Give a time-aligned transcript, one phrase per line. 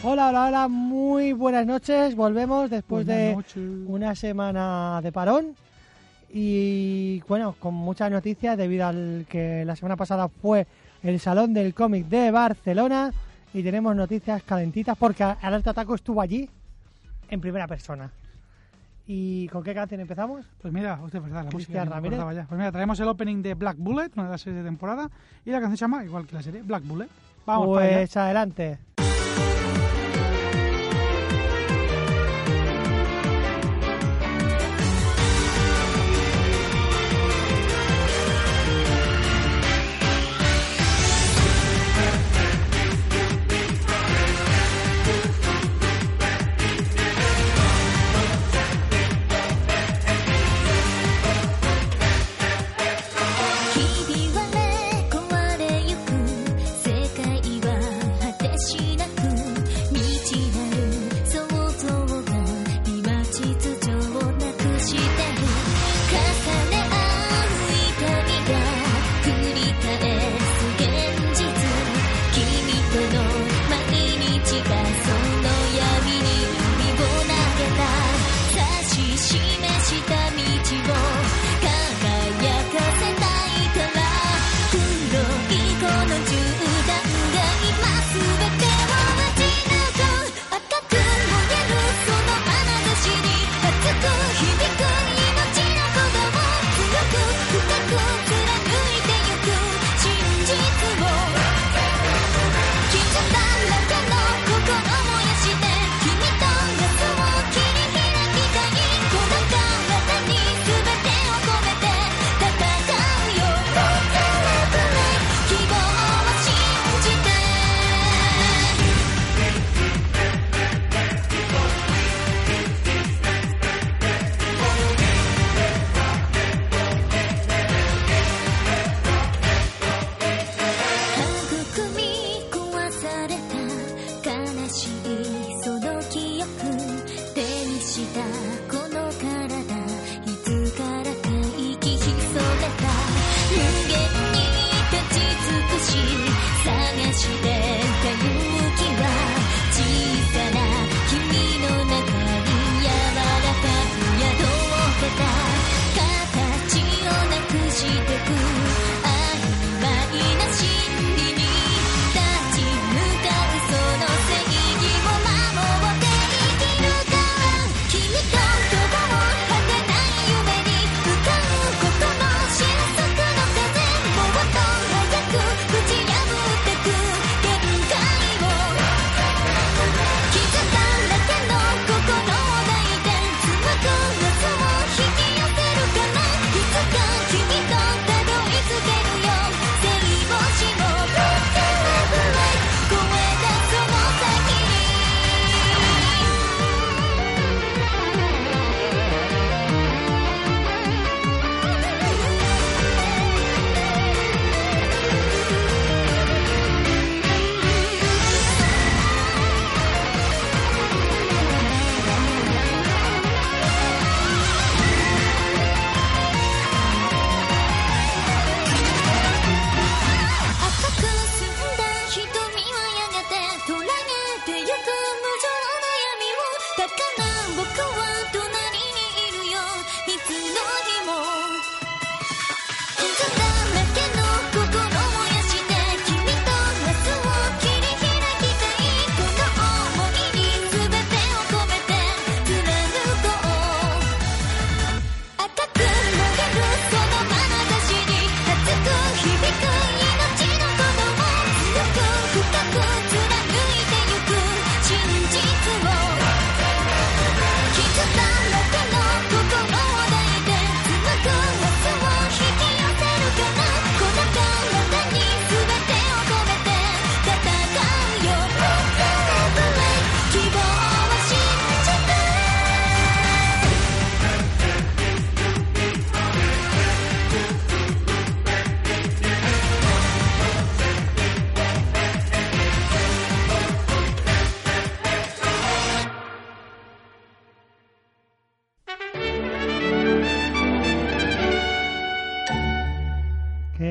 [0.00, 2.14] Hola, hola, hola, muy buenas noches.
[2.14, 3.36] Volvemos después de
[3.86, 5.56] una semana de parón
[6.32, 10.68] y bueno, con muchas noticias debido al que la semana pasada fue
[11.02, 13.12] el Salón del Cómic de Barcelona
[13.52, 16.48] y tenemos noticias calentitas porque Alerta Taco estuvo allí
[17.28, 18.08] en primera persona.
[19.04, 20.46] ¿Y con qué canción empezamos?
[20.62, 21.84] Pues mira, usted verdad, la música.
[21.84, 22.10] Me.
[22.10, 25.10] Pues mira, traemos el opening de Black Bullet, una de las series de temporada,
[25.44, 27.08] y la canción se llama, igual que la serie, Black Bullet.
[27.44, 28.78] Vamos pues adelante.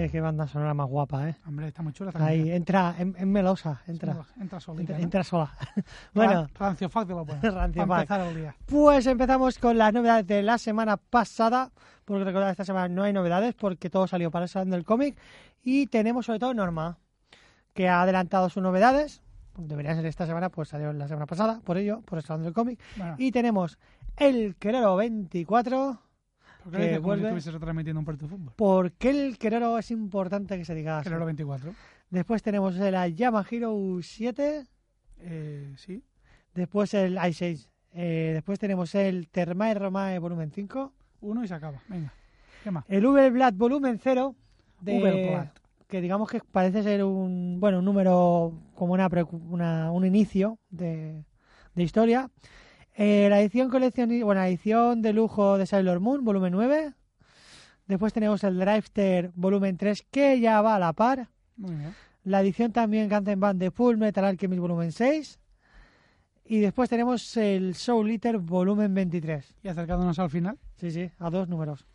[0.07, 1.35] Qué, qué banda sonora más guapa, ¿eh?
[1.47, 2.09] Hombre, está muy chula.
[2.11, 2.55] esta Ahí, canción.
[2.57, 4.13] entra, en, en melosa, entra.
[4.13, 5.03] Entra, entra solita, Entra, ¿no?
[5.03, 5.51] entra sola.
[6.13, 7.41] bueno, Ran- Rancio Fac de lo bueno.
[7.51, 8.55] Rancio empezar el día.
[8.65, 11.71] Pues empezamos con las novedades de la semana pasada,
[12.05, 15.17] porque recordad, esta semana no hay novedades porque todo salió para el salón del cómic
[15.63, 16.97] y tenemos sobre todo Norma,
[17.73, 19.21] que ha adelantado sus novedades,
[19.57, 22.53] deberían ser esta semana, pues salieron la semana pasada, por ello, por el salón del
[22.53, 23.77] cómic, Bueno, y tenemos
[24.15, 26.06] el Querero 24, ¿por
[26.71, 28.53] qué que vuelve- estuviese retransmitiendo un partido de fútbol?
[28.55, 31.03] porque el Querero es importante que se diga así.
[31.09, 31.73] Que era el 24.
[32.09, 34.63] Después tenemos el Yama Hero 7,
[35.19, 36.03] Eh, sí.
[36.53, 41.53] después el Ice Age, eh, después tenemos el Termae Romae volumen 5, Uno y se
[41.55, 41.79] acaba.
[41.87, 42.13] Venga.
[42.63, 42.85] ¿Qué más?
[42.87, 44.35] El Uberblatt volumen 0
[44.81, 45.47] de
[45.87, 49.07] que digamos que parece ser un bueno un número como una,
[49.49, 51.23] una- un inicio de,
[51.75, 52.29] de historia.
[52.99, 56.93] Eh, la edición colección bueno, la edición de lujo de Sailor Moon volumen 9.
[57.85, 61.29] Después tenemos el Drifter volumen 3 que ya va a la par.
[61.57, 61.93] Muy bien.
[62.23, 65.39] La edición también Ganzen Band de Full Metal Alchemist volumen 6.
[66.45, 69.55] Y después tenemos el Soul Eater volumen 23.
[69.63, 71.85] Y acercándonos al final, Sí, sí, a dos números.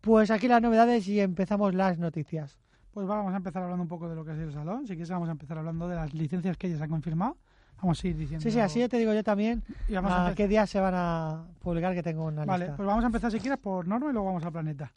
[0.00, 2.58] Pues aquí las novedades y empezamos las noticias.
[2.92, 4.86] pues vamos a empezar hablando un poco de lo que es el salón.
[4.86, 7.36] Si quieres, vamos a empezar hablando de las licencias que ya se han confirmado.
[7.80, 8.42] Vamos a ir diciendo.
[8.42, 10.80] Sí, sí, así ya te digo yo también Y vamos a a qué días se
[10.80, 12.76] van a publicar que tengo una Vale, lista.
[12.76, 14.92] pues vamos a empezar si quieres por Norma y luego vamos al planeta.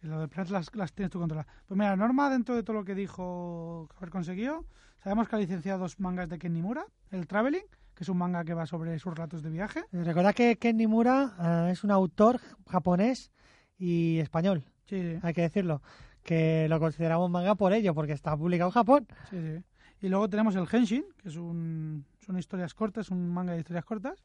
[0.00, 1.52] Que lo del planeta las, las tienes tú controladas.
[1.66, 4.64] Pues mira, Norma, dentro de todo lo que dijo haber conseguido,
[5.02, 6.86] sabemos que ha licenciado dos mangas de Ken Nimura.
[7.10, 9.84] El Traveling, que es un manga que va sobre sus relatos de viaje.
[9.92, 11.34] Recordad que Ken Nimura
[11.68, 13.32] eh, es un autor japonés
[13.78, 15.80] y español, Sí, hay que decirlo,
[16.22, 19.06] que lo consideramos manga por ello, porque está publicado en Japón.
[19.30, 19.62] sí, sí.
[20.00, 23.84] Y luego tenemos el Henshin, que es un, son historias cortas, un manga de historias
[23.84, 24.22] cortas.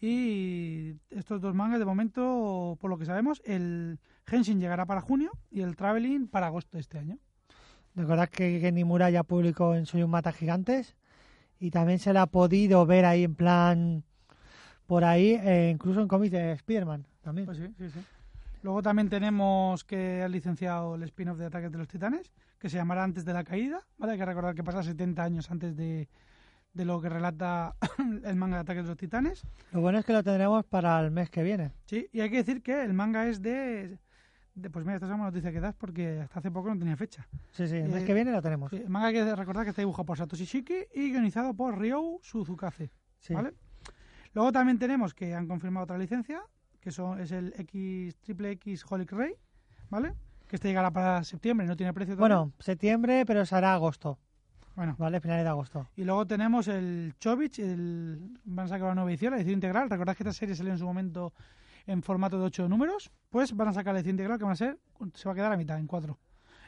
[0.00, 5.32] Y estos dos mangas, de momento, por lo que sabemos, el Henshin llegará para junio
[5.50, 7.18] y el Traveling para agosto de este año.
[7.96, 10.96] Recordad que Ken Nimura ya publicó en Soy un Mata Gigantes
[11.58, 14.04] y también se la ha podido ver ahí en plan
[14.86, 17.46] por ahí, eh, incluso en cómics de Spider-Man también.
[17.46, 18.00] Pues sí, sí, sí.
[18.62, 22.76] Luego también tenemos que ha licenciado el spin-off de Ataques de los Titanes, que se
[22.76, 23.80] llamará Antes de la Caída.
[23.98, 24.12] ¿vale?
[24.12, 26.08] Hay que recordar que pasa 70 años antes de,
[26.72, 27.74] de lo que relata
[28.24, 29.42] el manga de Ataques de los Titanes.
[29.72, 31.72] Lo bueno es que lo tendremos para el mes que viene.
[31.86, 33.98] Sí, y hay que decir que el manga es de...
[34.54, 36.96] de- pues mira, esta es una noticia que das porque hasta hace poco no tenía
[36.96, 37.26] fecha.
[37.52, 38.70] Sí, sí, el mes Eh, que viene lo tenemos.
[38.70, 41.78] Sí, el manga hay que recordar que está dibujado por Satoshi Shiki y guionizado por
[41.78, 42.90] Ryo Suzukaze.
[43.20, 43.34] Sí.
[43.34, 43.54] ¿vale?
[44.34, 46.42] Luego también tenemos que han confirmado otra licencia,
[46.80, 49.32] que son, es el X Triple X Holic Ray,
[49.90, 50.14] ¿vale?
[50.46, 52.36] Que este llegará para septiembre, no tiene precio todavía.
[52.36, 54.18] Bueno, septiembre, pero será agosto,
[54.78, 54.94] bueno.
[54.98, 55.20] ¿vale?
[55.20, 55.88] Finales de agosto.
[55.96, 59.90] Y luego tenemos el Chovich, el, van a sacar una nueva edición, la edición integral.
[59.90, 61.32] Recordad que esta serie salió en su momento
[61.86, 64.56] en formato de 8 números, pues van a sacar la edición integral que van a
[64.56, 64.78] ser,
[65.14, 66.16] se va a quedar a mitad, en 4.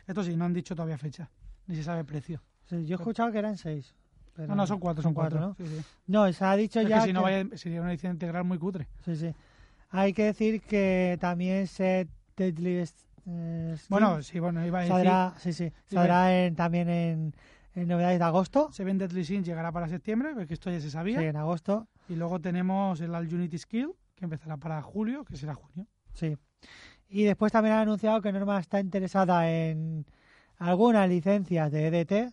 [0.06, 1.30] Esto sí, no han dicho todavía fecha,
[1.66, 2.42] ni se sabe precio.
[2.64, 3.94] Sí, yo he escuchado que eran seis.
[4.34, 5.38] pero No, no, son 4, son 4.
[5.40, 5.54] ¿no?
[5.54, 5.82] Sí, sí.
[6.06, 8.58] No, se ha dicho Es ya que si no vaya, sería una edición integral muy
[8.58, 8.88] cutre.
[9.04, 9.32] Sí, sí.
[9.90, 12.84] Hay que decir que también se Deadly
[13.26, 17.34] eh, Bueno, sí, bueno, iba a decir, saldrá, sí, sí, saldrá en- también en,
[17.74, 18.70] en novedades de agosto.
[18.72, 21.18] Seven Deadly Sins llegará para septiembre, porque esto ya se sabía.
[21.20, 21.88] Sí, en agosto.
[22.08, 25.86] Y luego tenemos el All Unity Skill, que empezará para julio, que será junio.
[26.14, 26.36] Sí.
[27.08, 30.06] Y después también han anunciado que Norma está interesada en
[30.58, 32.32] algunas licencias de EDT.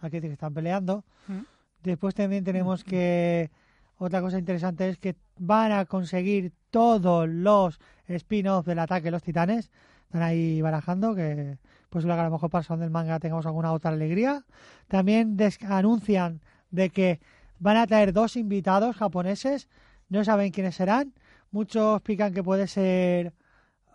[0.00, 1.04] Aquí que están peleando.
[1.26, 1.40] Mm.
[1.82, 3.50] Después también tenemos que
[3.98, 9.22] otra cosa interesante es que van a conseguir todos los spin-offs del ataque de los
[9.22, 9.70] titanes.
[10.06, 11.58] Están ahí barajando que
[11.90, 14.44] pues a lo mejor para el salón del manga tengamos alguna otra alegría.
[14.88, 16.40] También des- anuncian
[16.70, 17.20] de que
[17.58, 19.68] van a traer dos invitados japoneses.
[20.08, 21.14] No saben quiénes serán.
[21.50, 23.32] Muchos explican que puede ser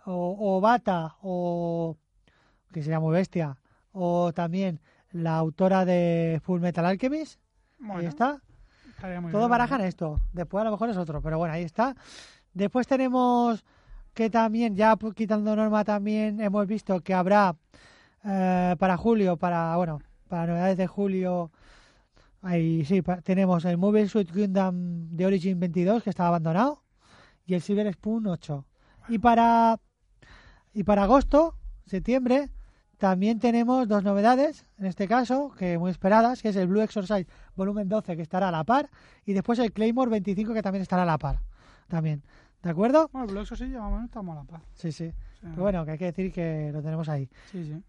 [0.06, 1.96] o, o Bata o
[2.72, 3.56] que sería muy bestia
[3.92, 4.80] o también
[5.12, 7.38] la autora de Full Metal Alchemist.
[8.00, 8.40] Ahí está.
[9.32, 10.20] Todos barajan esto.
[10.32, 11.94] Después a lo mejor es otro, pero bueno, ahí está.
[12.52, 13.64] Después tenemos
[14.14, 17.56] que también, ya quitando norma, también hemos visto que habrá
[18.24, 21.50] eh, para julio, para, bueno, para novedades de julio,
[22.42, 26.82] ahí sí, pa- tenemos el Mobile Suit Gundam de Origin 22, que estaba abandonado,
[27.46, 28.64] y el Silver Spoon 8.
[29.08, 29.78] Y para,
[30.72, 31.56] y para agosto,
[31.86, 32.50] septiembre,
[32.98, 37.26] también tenemos dos novedades, en este caso, que muy esperadas, que es el Blue Exorcise
[37.56, 38.88] volumen 12, que estará a la par,
[39.26, 41.40] y después el Claymore 25, que también estará a la par.
[41.88, 42.22] También.
[42.64, 43.10] ¿De acuerdo?
[43.12, 44.62] Bueno, el Blue Exorcist ya más o menos estamos a la paz.
[44.74, 45.12] Sí, sí.
[45.42, 47.28] Pero bueno, que hay que decir que lo tenemos ahí.
[47.52, 47.82] Sí, sí.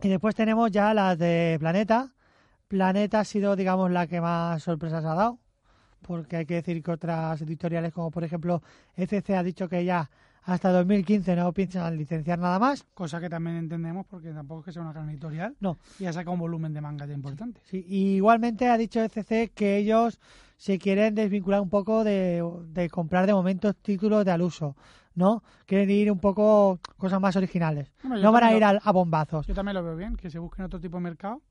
[0.00, 2.14] Y después tenemos ya las de Planeta.
[2.68, 5.40] Planeta ha sido, digamos, la que más sorpresas ha dado.
[6.02, 8.62] Porque hay que decir que otras editoriales, como por ejemplo
[8.94, 10.08] ECC, ha dicho que ya
[10.46, 12.84] hasta 2015 no piensan licenciar nada más.
[12.94, 15.54] Cosa que también entendemos porque tampoco es que sea una gran editorial.
[15.60, 15.76] No.
[16.00, 17.60] Y ha sacado un volumen de manga ya importante.
[17.64, 20.18] Sí, y igualmente ha dicho ECC que ellos
[20.56, 24.74] se quieren desvincular un poco de, de comprar de momento títulos de al uso,
[25.14, 25.42] ¿no?
[25.66, 27.92] Quieren ir un poco cosas más originales.
[28.04, 29.46] No van a ir lo- a bombazos.
[29.46, 31.42] Yo también lo veo bien, que se busquen otro tipo de mercado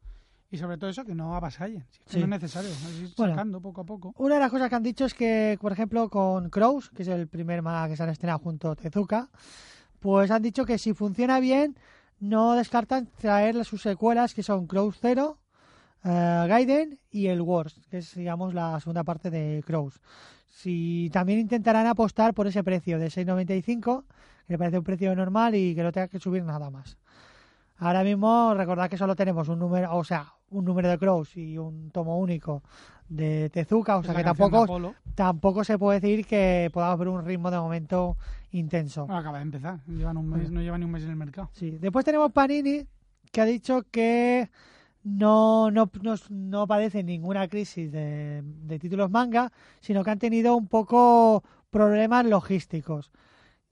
[0.51, 1.85] y sobre todo eso, que no avasallen.
[1.91, 2.17] Si es que Sí.
[2.19, 3.33] no es necesario, es ir Bueno.
[3.33, 4.13] sacando poco a poco.
[4.17, 7.07] Una de las cosas que han dicho es que, por ejemplo, con Crows, que es
[7.07, 9.29] el primer manga que se han estrenado junto a Tezuka,
[9.99, 11.77] pues han dicho que si funciona bien,
[12.19, 15.39] no descartan traer sus secuelas, que son Crows Zero,
[16.03, 19.99] eh, Gaiden y el Wars, que es, digamos, la segunda parte de Crows.
[20.47, 24.05] Si también intentarán apostar por ese precio de 6.95,
[24.47, 26.97] que me parece un precio normal y que no tenga que subir nada más.
[27.77, 31.57] Ahora mismo, recordad que solo tenemos un número, o sea, un número de Crows y
[31.57, 32.63] un tomo único
[33.09, 37.51] de Tezuka, o sea que tampoco tampoco se puede decir que podamos ver un ritmo
[37.51, 38.17] de momento
[38.51, 39.05] intenso.
[39.05, 39.79] bueno, acaba de empezar.
[39.87, 41.49] Llevan un mes, no lleva ni un mes en el mercado.
[41.53, 41.77] Sí.
[41.79, 42.85] Después tenemos Panini,
[43.31, 44.49] que ha dicho que
[45.03, 49.51] no, no, no, no padece ninguna crisis de, de títulos manga,
[49.81, 53.11] sino que han tenido un poco problemas logísticos.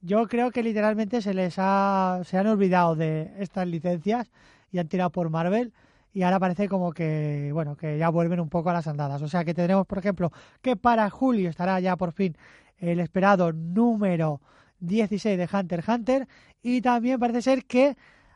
[0.06, 4.30] Yo creo que literalmente se les ha, se han olvidado de estas licencias
[4.70, 5.72] y han tirado por Marvel
[6.14, 9.22] y ahora parece como que, bueno, que ya vuelven un poco a las andadas.
[9.22, 10.32] O sea que tendremos, por ejemplo,
[10.62, 12.36] que para julio estará ya por fin
[12.80, 14.42] el esperado número
[14.82, 16.28] 16 de Hunter x Hunter
[16.62, 17.96] y también parece ser que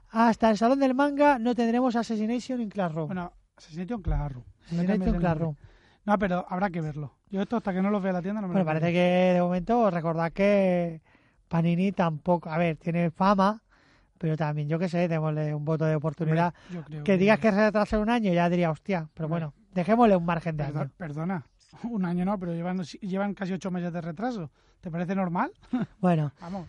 [0.10, 3.08] hasta el Salón del Manga no tendremos Assassination in Classroom.
[3.08, 4.46] Bueno, Assassination Classroom.
[4.64, 5.56] Assassination el Classroom.
[6.06, 7.12] No, pero habrá que verlo.
[7.30, 9.34] Yo esto hasta que no los vea la tienda no me Bueno, lo parece que
[9.34, 11.02] de momento recordad que
[11.48, 13.62] Panini tampoco, a ver, tiene fama,
[14.18, 16.54] pero también yo que sé, démosle un voto de oportunidad.
[16.56, 19.54] Hombre, yo creo Que digas que se retrasa un año, ya diría, hostia, pero bueno,
[19.74, 20.92] dejémosle un margen de Perdo- año.
[20.98, 21.46] Perdona,
[21.84, 24.50] un año no, pero llevan, llevan casi ocho meses de retraso.
[24.82, 25.52] ¿Te parece normal?
[26.00, 26.68] Bueno, Vamos.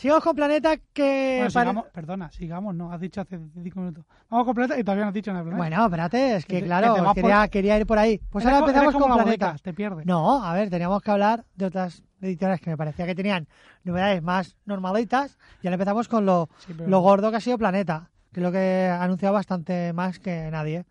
[0.00, 1.36] Sigamos con Planeta que...
[1.40, 4.04] Bueno, pare- sigamos, perdona, sigamos, no, has dicho hace cinco minutos.
[4.30, 5.58] Vamos con Planeta y todavía no has dicho nada Planeta.
[5.62, 8.18] Bueno, espérate, es Que claro, que por- quería, quería ir por ahí.
[8.30, 9.46] Pues Eres ahora empezamos con la Planeta.
[9.48, 10.06] bodeca, te pierdes.
[10.06, 13.46] No, a ver, teníamos que hablar de otras editoriales que me parecía que tenían
[13.84, 17.58] novedades más normalitas y ahora empezamos con lo, Sí, pero- lo gordo que ha sido
[17.58, 20.84] Planeta, que es lo que ha anunciado bastante más que nadie.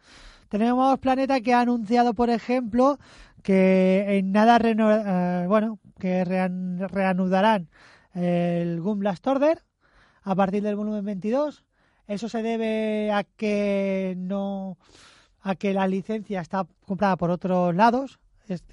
[0.49, 2.97] Tenemos Planeta que ha anunciado, por ejemplo,
[3.43, 7.69] que en nada reno- eh, bueno, que rean- reanudarán
[8.19, 9.63] el Gun Blast Order
[10.23, 11.63] a partir del volumen 22.
[12.07, 14.77] Eso se debe a que no
[15.41, 18.19] a que la licencia está comprada por otros lados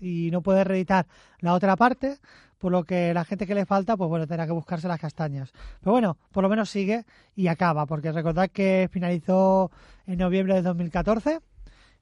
[0.01, 1.07] y no puede reeditar
[1.41, 2.17] la otra parte,
[2.59, 5.53] por lo que la gente que le falta, pues bueno, tendrá que buscarse las castañas.
[5.81, 9.71] Pero bueno, por lo menos sigue y acaba, porque recordad que finalizó
[10.07, 11.41] en noviembre de 2014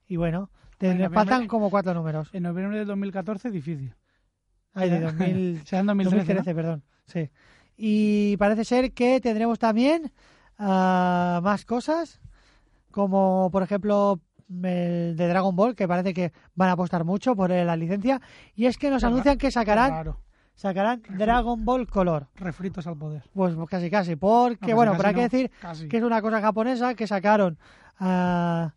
[0.06, 2.30] y bueno, te- faltan como cuatro números.
[2.32, 3.94] En noviembre del 2014 difícil.
[4.72, 5.06] Ay, de Ya.
[5.06, 6.82] 2000, Será en 2013, 2013, perdón.
[7.06, 7.30] Sí.
[7.76, 10.12] Y parece ser que tendremos también
[10.58, 12.20] ah, más cosas,
[12.90, 17.50] como por ejemplo el de Dragon Ball, que parece que van a apostar mucho por
[17.50, 18.20] la licencia.
[18.54, 20.14] Y es que nos anuncian que sacarán,
[20.54, 22.28] sacarán Dragon Ball Color.
[22.36, 23.24] Refritos al poder.
[23.32, 25.88] Pues casi casi, porque No, casi, bueno, pero hay que decir casi.
[25.88, 27.58] que es una cosa japonesa que sacaron,
[27.98, 28.74] ah,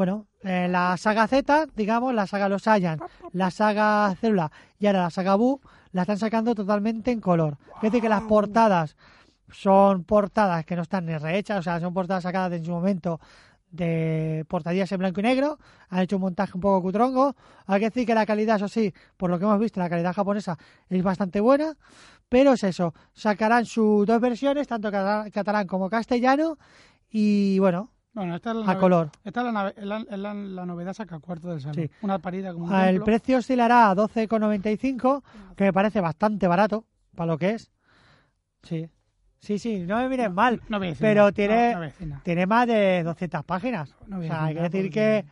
[0.00, 2.98] bueno, eh, la saga Z, digamos, la saga Los Saiyan,
[3.32, 5.60] la saga Célula y ahora la saga Buu,
[5.92, 7.58] la están sacando totalmente en color.
[7.76, 8.96] Es decir, que las portadas
[9.52, 13.20] son portadas que no están ni rehechas, o sea, son portadas sacadas en su momento
[13.70, 15.58] de portadillas en blanco y negro,
[15.90, 18.94] han hecho un montaje un poco cutrongo, hay que decir que la calidad, eso sí,
[19.18, 20.56] por lo que hemos visto, la calidad japonesa
[20.88, 21.74] es bastante buena,
[22.30, 26.56] pero es eso, sacarán sus dos versiones, tanto cata- catalán como castellano,
[27.10, 29.10] y bueno, Bueno, esta es la, a color.
[29.24, 31.76] esta es la, nave- la, la- la novedad saca cuarto del salón.
[31.76, 31.90] Sí.
[32.02, 33.04] Una parida como un El templo.
[33.04, 35.22] precio oscilará a 12,95,
[35.56, 37.70] que me parece bastante barato para lo que es.
[38.62, 38.88] Sí,
[39.38, 40.60] sí, sí, no me miren mal.
[40.68, 42.20] No voy a decir pero tiene- no, no a.
[42.24, 43.94] Tiene más de 200 páginas.
[44.08, 45.24] No O a sea, hay que decir que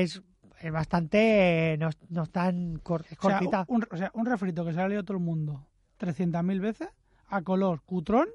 [0.00, 0.22] es,
[0.60, 1.76] es bastante.
[1.78, 3.64] No, no es tan cor- es O sea, cortita.
[3.68, 5.66] un, o sea, un refrito que se ha leído todo el mundo
[6.00, 6.88] 300.000 veces,
[7.28, 8.26] a color, cutrón,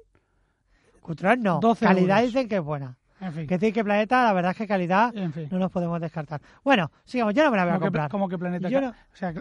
[1.38, 1.60] No.
[1.60, 2.32] 12 Calidad euros.
[2.32, 2.96] dicen que es buena.
[3.20, 3.46] en fin.
[3.46, 5.48] Que decir que Planeta, la verdad es que calidad En fin.
[5.50, 6.40] no nos podemos descartar.
[6.64, 7.34] Bueno, sigamos.
[7.34, 8.10] Yo no me la voy a comprar.
[8.10, 8.68] como que planeta.
[8.68, 9.34] Yo ca- no- O sea,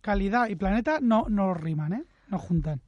[0.00, 2.04] calidad y planeta no, no riman, ¿eh?
[2.28, 2.80] No juntan.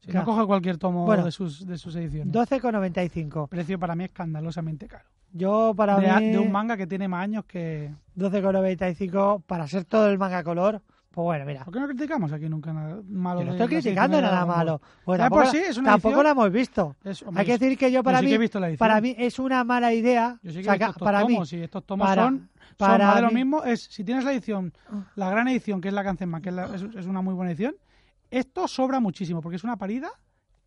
[0.00, 0.26] Si Claro.
[0.26, 1.24] no coge cualquier tomo Bueno.
[1.24, 2.32] de, sus, de sus ediciones.
[2.32, 3.48] 12,95.
[3.48, 5.04] Precio para mí escandalosamente caro.
[5.32, 6.30] Yo para de, a- mí.
[6.30, 7.92] de un manga que tiene más años que.
[8.16, 10.80] 12,95 para ser todo el manga color.
[11.12, 11.64] Pues bueno, mira.
[11.64, 13.40] ¿Por qué no criticamos aquí nunca nada malo?
[13.40, 14.80] Yo no estoy criticando nada malo.
[15.04, 16.96] Pues Ya tampoco, sí, es una tampoco edición- la hemos visto.
[17.02, 19.64] Es- hombre, Hay que yo- decir que yo para que mí, para mí es una
[19.64, 20.38] mala idea.
[20.42, 22.48] Yo sí que he saca- visto estos para mí, tomos, y estos tomos para- son,
[22.78, 23.64] más de lo mí- mismo.
[23.64, 24.72] Es, si tienes la edición,
[25.16, 27.50] la gran edición, que es la Cancenman, que es, la- es, es una muy buena
[27.50, 27.74] edición,
[28.30, 30.08] Esto sobra muchísimo porque es una parida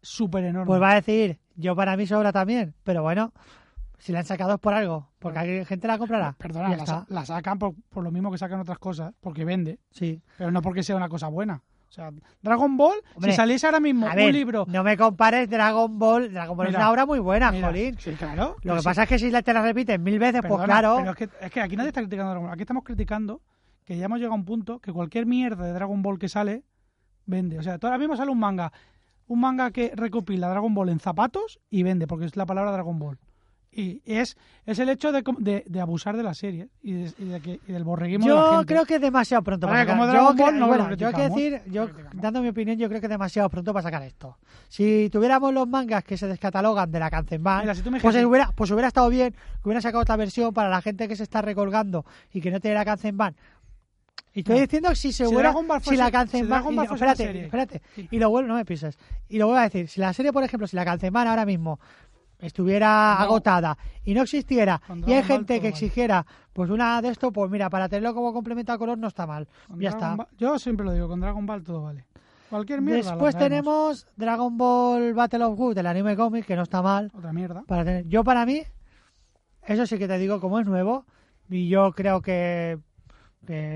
[0.01, 0.67] súper enorme.
[0.67, 3.31] Pues va a decir, yo para mí sobra también, pero bueno,
[3.99, 6.35] si la han sacado es por algo, porque hay gente la comprará.
[6.37, 9.79] Perdona, la, sa- la sacan por, por lo mismo que sacan otras cosas, porque vende,
[9.91, 10.21] Sí.
[10.37, 11.61] pero no porque sea una cosa buena.
[11.87, 12.09] O sea,
[12.41, 14.65] Dragon Ball, Hombre, si saliese ahora mismo A ver, un libro...
[14.67, 16.33] no me compares Dragon Ball.
[16.33, 17.95] Dragon Ball es una obra muy buena, Mira, jolín.
[17.99, 18.55] Sí, claro.
[18.63, 20.95] Lo que Sí, pasa es que si la- te la repiten mil veces, pues claro.
[20.97, 22.53] Pero es que, es que aquí nadie está criticando Dragon Ball.
[22.53, 23.41] Aquí estamos criticando
[23.85, 26.63] que ya hemos llegado a un punto que cualquier mierda de Dragon Ball que sale,
[27.27, 27.59] vende.
[27.59, 28.73] O sea, ahora mismo sale un manga.
[29.27, 32.97] Un manga que recopila Dragon Ball en zapatos y vende, porque es la palabra Dragon
[32.97, 33.19] Ball.
[33.75, 34.37] Y es,
[34.67, 37.59] es el hecho de, de, de abusar de la serie y, de- y de que-
[37.67, 38.65] y del borreguismo de la Yo gente.
[38.67, 40.11] creo que es demasiado pronto para como sacar.
[40.21, 42.99] Dragon yo, Ball no bueno, yo hay que decir, yo dando mi opinión, yo creo
[43.01, 44.37] que es demasiado pronto para sacar esto.
[44.69, 48.69] Si tuviéramos los mangas que se descatalogan de la Kanzenban, si pues dijeses- hubiera, pues
[48.69, 49.39] hubiera estado bien que
[49.69, 52.75] hubiera sacado otra versión para la gente que se está recolgando y que no tiene
[52.75, 53.35] la Kanzenban.
[54.35, 54.61] Y estoy No.
[54.61, 58.17] diciendo que si se Si hubiera, si la si Kanzenban, y- una espérate, espérate, y
[58.19, 58.97] lo vuelvo, no me pises.
[59.29, 61.79] Y lo vuelvo a decir, si la serie, por ejemplo, si la Kanzenban ahora mismo
[62.43, 63.23] estuviera No.
[63.25, 67.69] agotada y no existiera y hay gente que exigiera pues una de esto, pues mira,
[67.69, 69.47] para tenerlo como complemento al color no está mal.
[69.67, 70.27] Con ya Dragon está.
[70.37, 72.05] Yo siempre lo digo, con Dragon Ball todo vale.
[72.49, 73.09] Cualquier mierda.
[73.09, 77.11] Después tenemos Dragon Ball Battle of Good, el anime cómic, que no está mal.
[77.17, 77.63] Otra mierda.
[77.65, 78.07] Para tener.
[78.07, 78.61] Yo para mí,
[79.65, 81.05] eso sí que te digo, como es nuevo,
[81.49, 82.77] y yo creo que,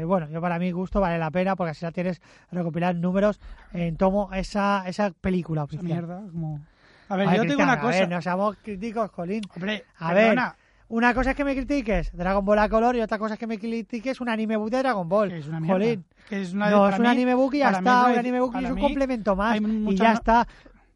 [0.05, 2.21] bueno, yo para mi gusto vale la pena, porque así la tienes
[2.51, 3.39] recopilar números
[3.73, 6.21] en tomo esa, esa película Esa mierda.
[6.31, 6.61] Como...
[7.09, 7.99] A ver, yo te digo Cristian, una a cosa.
[7.99, 9.41] ver, no seamos críticos, Colín.
[9.55, 10.55] Hombre, A perdona,
[10.89, 13.47] Una cosa es que me critiques Dragon Ball a color y otra cosa es que
[13.47, 15.29] me critiques un anime book de Dragon Ball.
[15.29, 15.65] que es una.
[15.65, 16.05] Jolín.
[16.29, 18.05] Que es una, no, es un mí- anime book y ya está.
[18.07, 19.57] es Un anime book es un complemento más.
[19.59, 20.47] Y ya no- está.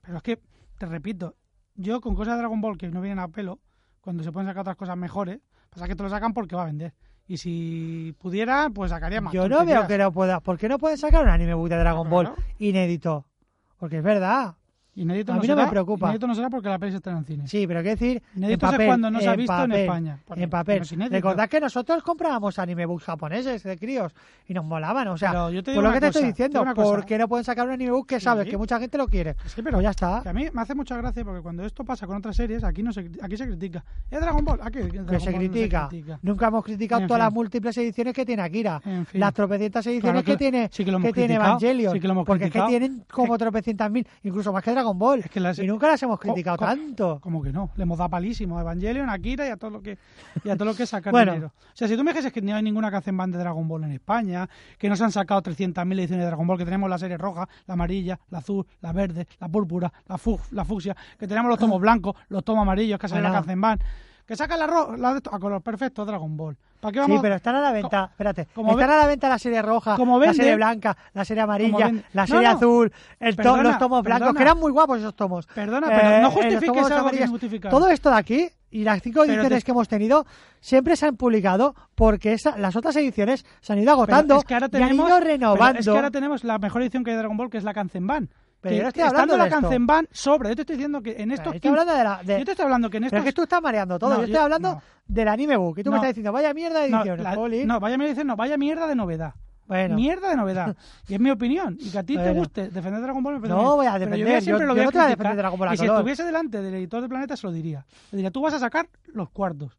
[0.02, 0.40] Pero es que,
[0.78, 1.36] te repito,
[1.76, 3.60] yo con cosas de Dragon Ball que no vienen a pelo,
[4.00, 5.40] cuando se pueden sacar otras cosas mejores,
[5.70, 6.94] pasa que te lo sacan porque va a vender.
[7.28, 9.34] Y si pudiera, pues sacaría más.
[9.34, 10.40] Yo no veo que no pueda.
[10.40, 12.42] ¿Por qué no pueden sacar un anime book de Dragon Ball Claro.
[12.60, 13.26] inédito?
[13.78, 14.56] Porque es verdad.
[14.94, 16.08] Inédito A no mí no será, me preocupa.
[16.08, 17.48] Inédito no será porque la peli se estrena en cine.
[17.48, 20.20] Sí, pero quiero decir, en Inédito es cuando no se ha visto en España.
[20.26, 20.84] Porque- En papel.
[21.10, 24.14] Recordad que nosotros comprábamos anime books japoneses de críos
[24.48, 25.08] y nos molaban.
[25.08, 26.66] O sea, yo te digo por lo que te estoy diciendo.
[26.76, 28.52] ¿por qué no pueden sacar un anime book que sabes Sí.
[28.52, 29.36] que mucha gente lo quiere?
[29.46, 30.22] Sí, pero Pues ya está.
[30.24, 32.84] Que a mí me hace mucha gracia porque cuando esto pasa con otras series, aquí
[32.84, 33.84] no se, aquí se critica.
[34.10, 34.60] ¿Es Dragon Ball?
[34.62, 35.90] Aquí Dragon que se Ball no critica.
[36.22, 37.26] Nunca hemos criticado En todas fin.
[37.26, 38.82] las múltiples ediciones que tiene Akira.
[38.86, 39.22] En fin.
[39.22, 42.24] Las tropecientas ediciones Claro que- que, tiene, sí que tiene Evangelion.
[42.26, 45.20] porque es que tienen como tropecientas mil, incluso más que Dragon Ball.
[45.20, 47.20] Es que las- y nunca las hemos criticado co- tanto.
[47.22, 49.82] Como que no, le hemos dado palísimo a Evangelion, a Akira y a todo lo
[49.82, 49.98] que
[50.44, 51.34] y a todo lo que es sacar Bueno.
[51.34, 51.54] dinero.
[51.58, 53.92] O sea, si tú me dices que no hay ninguna Kanzenban de Dragon Ball en
[53.92, 57.18] España, que no se han sacado 300.000 ediciones de Dragon Ball, que tenemos la serie
[57.18, 61.50] roja, la amarilla, la azul, la verde, la púrpura, la, fu la fucsia, que tenemos
[61.50, 63.42] los tomos blancos, los tomos amarillos, que ha salido la Bueno.
[63.44, 63.80] Kanzenban,
[64.26, 66.58] que sacan la, ro la de a color perfecto Dragon Ball.
[66.82, 69.40] ¿Para qué Sí, pero están a la venta, espérate, como están a la venta la
[69.40, 72.56] serie roja, como la serie blanca, la serie amarilla, la serie no.
[72.56, 74.38] azul, el to- Perdona, los tomos blancos, perdona.
[74.38, 75.46] que eran muy guapos esos tomos.
[75.48, 77.60] Perdona, Eh, pero no eh, justifiques algo que.
[77.70, 80.26] Todo esto de aquí y las cinco Pero ediciones te- que hemos tenido
[80.60, 84.54] siempre se han publicado porque esa- las otras ediciones se han ido agotando es que
[84.56, 85.80] ahora y han tenemos, ido renovando.
[85.80, 87.74] es que ahora tenemos la mejor edición que hay de Dragon Ball, que es la
[87.74, 88.30] Kanzenban.
[88.62, 89.62] Pero yo no estoy hablando la de esto.
[89.62, 90.50] Kanzenban sobra.
[90.50, 92.22] Yo te estoy diciendo que en Pero estos estoy hablando de la...
[92.24, 93.20] de- Yo te estoy hablando que en Pero estos...
[93.20, 94.10] es que tú estás mareando todo.
[94.12, 94.82] No, yo estoy yo- hablando no.
[95.08, 95.80] del anime book.
[95.80, 98.58] Y tú me estás diciendo, vaya mierda de ediciones, la- no, vaya mierda, no, vaya
[98.58, 99.34] mierda de novedad.
[99.68, 99.96] Bueno.
[99.96, 100.76] Mierda de novedad.
[101.08, 101.78] Y es mi opinión.
[101.80, 104.06] Y que a ti te guste defender Dragon Ball me parece No voy a Pero
[104.12, 105.18] defender, yo, yo- siempre lo yo voy no te voy a criticar.
[105.18, 107.86] defender Dragon Ball a Y si estuviese delante del editor de Planeta se lo diría.
[108.12, 109.72] Le diría, tú vas a sacar los cuartos.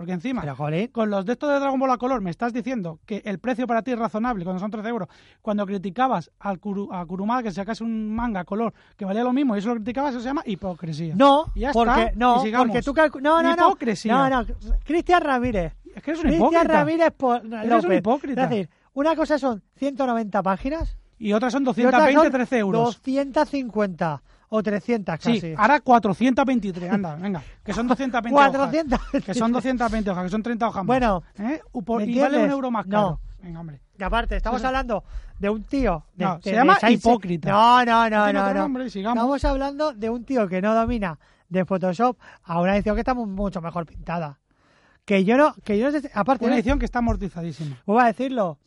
[0.00, 0.56] Porque encima, Pero,
[0.92, 3.66] con los de estos de Dragon Ball a color, me estás diciendo que el precio
[3.66, 5.08] para ti es razonable cuando son 13 euros.
[5.42, 9.34] Cuando criticabas al Kuru- a Kurumada que sacase un manga a color que valía lo
[9.34, 11.14] mismo y eso lo criticabas, eso se llama hipocresía.
[11.14, 14.14] No, Y ya porque está, no, y porque tú no, no, no, Hipocresía.
[14.14, 14.46] no, no,
[14.86, 16.64] Cristian Ramírez, Es que eres un Cristian hipócrita.
[16.78, 17.98] Ramírez po- un López.
[17.98, 18.44] hipócrita.
[18.44, 22.58] Es decir, una cosa son 190 páginas Y otras son y otras 220, son 13
[22.58, 22.82] euros.
[22.84, 25.40] 250 o 300 casi.
[25.40, 28.98] Sí, ahora 423, anda, venga, que son 220 400.
[29.00, 29.24] hojas.
[29.24, 30.86] Que son 220 hojas, que son 30 hojas más.
[30.86, 31.60] Bueno, ¿Eh?
[31.84, 32.90] Por- ¿me y vale un euro más No.
[32.90, 33.20] caro.
[33.42, 33.80] Venga, hombre.
[33.98, 35.02] Y aparte, estamos hablando
[35.38, 36.04] de un tío.
[36.14, 37.50] de- No, de- se de llama hipócrita.
[37.50, 38.44] No, no, no, no.
[38.52, 38.54] no.
[38.54, 38.86] nombre.
[38.86, 43.14] Estamos hablando de un tío que no domina de Photoshop a una edición que está
[43.14, 44.38] mu- mucho mejor pintada.
[45.04, 46.58] Que yo no, que yo no sé- aparte, Una ¿eh?
[46.58, 47.78] edición que está amortizadísima.
[47.86, 48.58] voy a decirlo.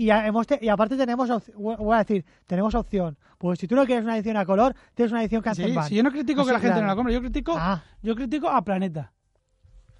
[0.00, 3.18] Y, hemos te- y aparte tenemos, voy a decir, tenemos opción.
[3.36, 5.86] Pues si tú no quieres una edición a color, tienes una edición Sí, Kanzenban.
[5.88, 6.82] si yo no critico que Así, la gente claro.
[6.86, 7.82] no la compre, yo critico, Ah.
[8.02, 9.12] yo critico a Planeta,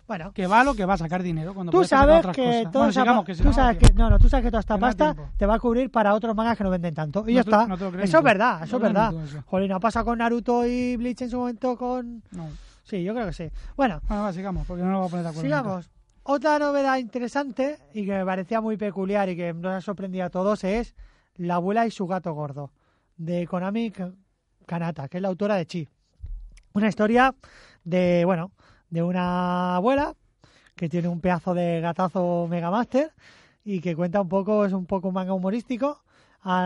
[0.08, 2.92] Bueno, que va lo que va a sacar dinero cuando tú sabes que toda Bueno,
[2.92, 5.44] sigamos, que tú sabes que no, no, tú sabes que toda esta Que pasta te
[5.46, 7.20] va a cubrir para otros mangas que no venden tanto.
[7.28, 7.66] Y No ya está.
[7.68, 8.22] no eso es tú.
[8.22, 9.12] verdad, eso es verdad.
[9.46, 12.48] Jolín, ha pasado con Naruto y Bleach en su momento con No.
[12.84, 13.50] Sí, yo creo que sí.
[13.76, 15.74] Bueno, Bueno, va, sigamos, porque no lo voy a poner de acuerdo.
[15.74, 15.86] nunca.
[16.22, 20.30] Otra novedad interesante y que me parecía muy peculiar y que nos ha sorprendido a
[20.30, 20.94] todos es
[21.37, 22.70] la abuela y su gato gordo.
[23.16, 24.12] de Konami Ka-
[24.64, 25.88] Kanata, que es la autora de Chi.
[26.72, 27.35] Una historia
[27.85, 28.52] de, bueno,
[28.88, 30.14] de una abuela
[30.74, 33.12] que tiene un pedazo de gatazo Mega Master
[33.62, 36.02] y que cuenta un poco, es un poco un manga humorístico,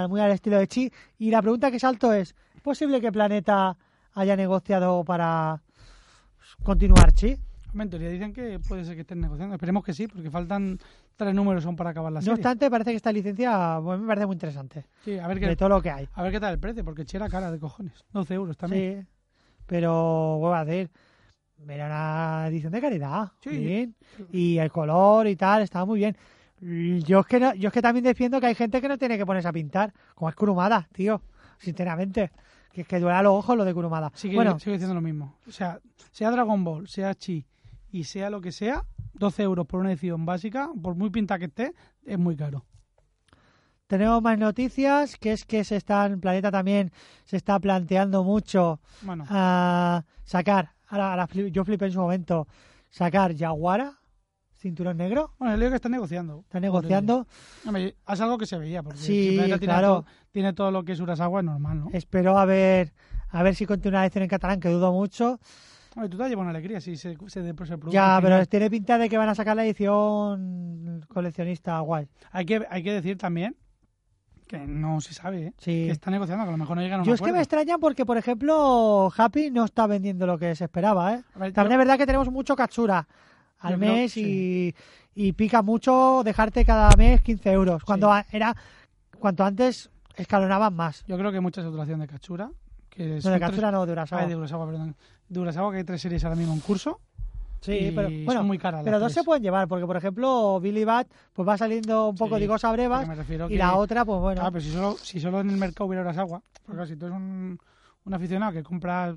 [0.09, 0.93] muy al estilo de Chi.
[1.19, 3.77] Y la pregunta que salto ¿es posible que Planeta
[4.13, 5.61] haya negociado para
[6.63, 7.37] continuar Chi?
[7.83, 9.55] En teoría dicen que puede ser que estén negociando.
[9.57, 10.79] Esperemos que sí, porque faltan
[11.17, 12.35] tres números son para acabar la No serie.
[12.35, 15.57] obstante, parece que esta licencia bueno, me parece muy interesante, Sí, a ver de qué,
[15.57, 16.09] todo lo que hay.
[16.13, 18.05] a ver qué tal el precio, porque Chi era cara de cojones.
[18.13, 19.03] 12 euros también.
[19.03, 19.09] Sí,
[19.67, 20.91] pero vuelvo a decir,
[21.69, 23.33] era una edición de calidad.
[23.43, 23.51] Sí.
[23.51, 23.95] bien.
[24.33, 26.17] Y el color y tal, estaba muy bien.
[27.05, 29.19] Yo es, que no- yo es que también defiendo que hay gente que no tiene
[29.19, 31.21] que ponerse a pintar, como es Kurumada, tío,
[31.59, 32.31] sinceramente.
[32.73, 34.11] Que es que duele a los ojos lo de Kurumada.
[34.15, 35.37] Sigue, bueno, sigue diciendo lo mismo.
[35.47, 35.79] O sea,
[36.11, 37.45] sea Dragon Ball, sea Chi
[37.95, 41.45] y sea lo que sea, 12 euros por una edición básica, por muy pinta que
[41.45, 42.65] esté, es muy caro.
[43.87, 46.91] tenemos más noticias, que es que se están, Planeta también
[47.25, 52.49] se está planteando mucho Bueno, a sacar, ahora, ahora fli- yo flipé en su momento,
[52.91, 54.01] sacar Yaguara,
[54.57, 56.41] cinturón negro, bueno, el lío que está negociando.
[56.41, 57.29] está negociando.
[57.65, 59.89] Hombre, es algo que se veía, porque Sí, Planeta tiene, claro.
[59.89, 61.91] todo, tiene todo lo que es Urasawa, es normal, ¿no?
[61.93, 62.93] Espero a ver,
[63.29, 65.39] a ver si continúa la edición en catalán, que dudo mucho.
[65.95, 68.69] Hombre, tú te has llevado una alegría si se, se, se produce Ya, pero tiene
[68.71, 72.09] pinta de que van a sacar la edición coleccionista guay.
[72.33, 73.57] Hay que, hay que decir también
[74.49, 75.53] que no se sabe, ¿eh?
[75.59, 75.87] Sí.
[75.87, 77.39] Que está negociando, que a lo mejor no llegan a un Yo es que me
[77.39, 81.23] extraña porque, por ejemplo, Happy no está vendiendo lo que se esperaba, ¿eh?
[81.37, 83.07] Ver, También yo- es verdad que tenemos mucho Katsura
[83.61, 84.75] al Yo creo- mes y,
[85.15, 87.83] y pica mucho dejarte cada mes 15 euros.
[87.85, 88.55] Cuando era,
[89.19, 91.05] cuanto antes escalonaban más.
[91.07, 92.51] Yo creo que mucha saturación de Kachura.
[92.95, 94.23] Que No, de Katsura no, de Urasawa.
[94.23, 94.95] Ay, de Urasawa, perdón.
[95.29, 97.01] De Urasawa, que hay tres series ahora mismo en curso.
[97.61, 99.23] Sí, pero son bueno, muy caras pero dos tres.
[99.23, 102.47] se pueden llevar, porque por ejemplo Billy Bat pues va saliendo un poco Sí, de
[102.47, 104.41] cosas brevas porque me refiero y que- la otra pues bueno.
[104.43, 107.07] Claro, pero si solo, si solo en el mercado hubiera Urasawa, porque claro, si tú
[107.07, 107.59] eres un,
[108.05, 109.17] un aficionado que compra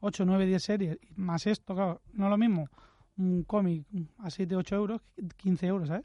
[0.00, 2.68] 8, 9, 10 series, más esto, claro, no es lo mismo
[3.16, 3.86] un cómic
[4.18, 5.00] a 7, 8 euros,
[5.38, 6.04] 15 euros, ¿sabes?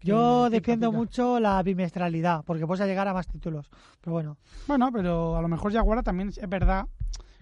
[0.00, 3.68] Yo pica, defiendo mucho la bimestralidad, porque puedes llegar a más títulos.
[4.00, 6.86] Pero bueno, Bueno, pero a lo mejor Jaguara también es verdad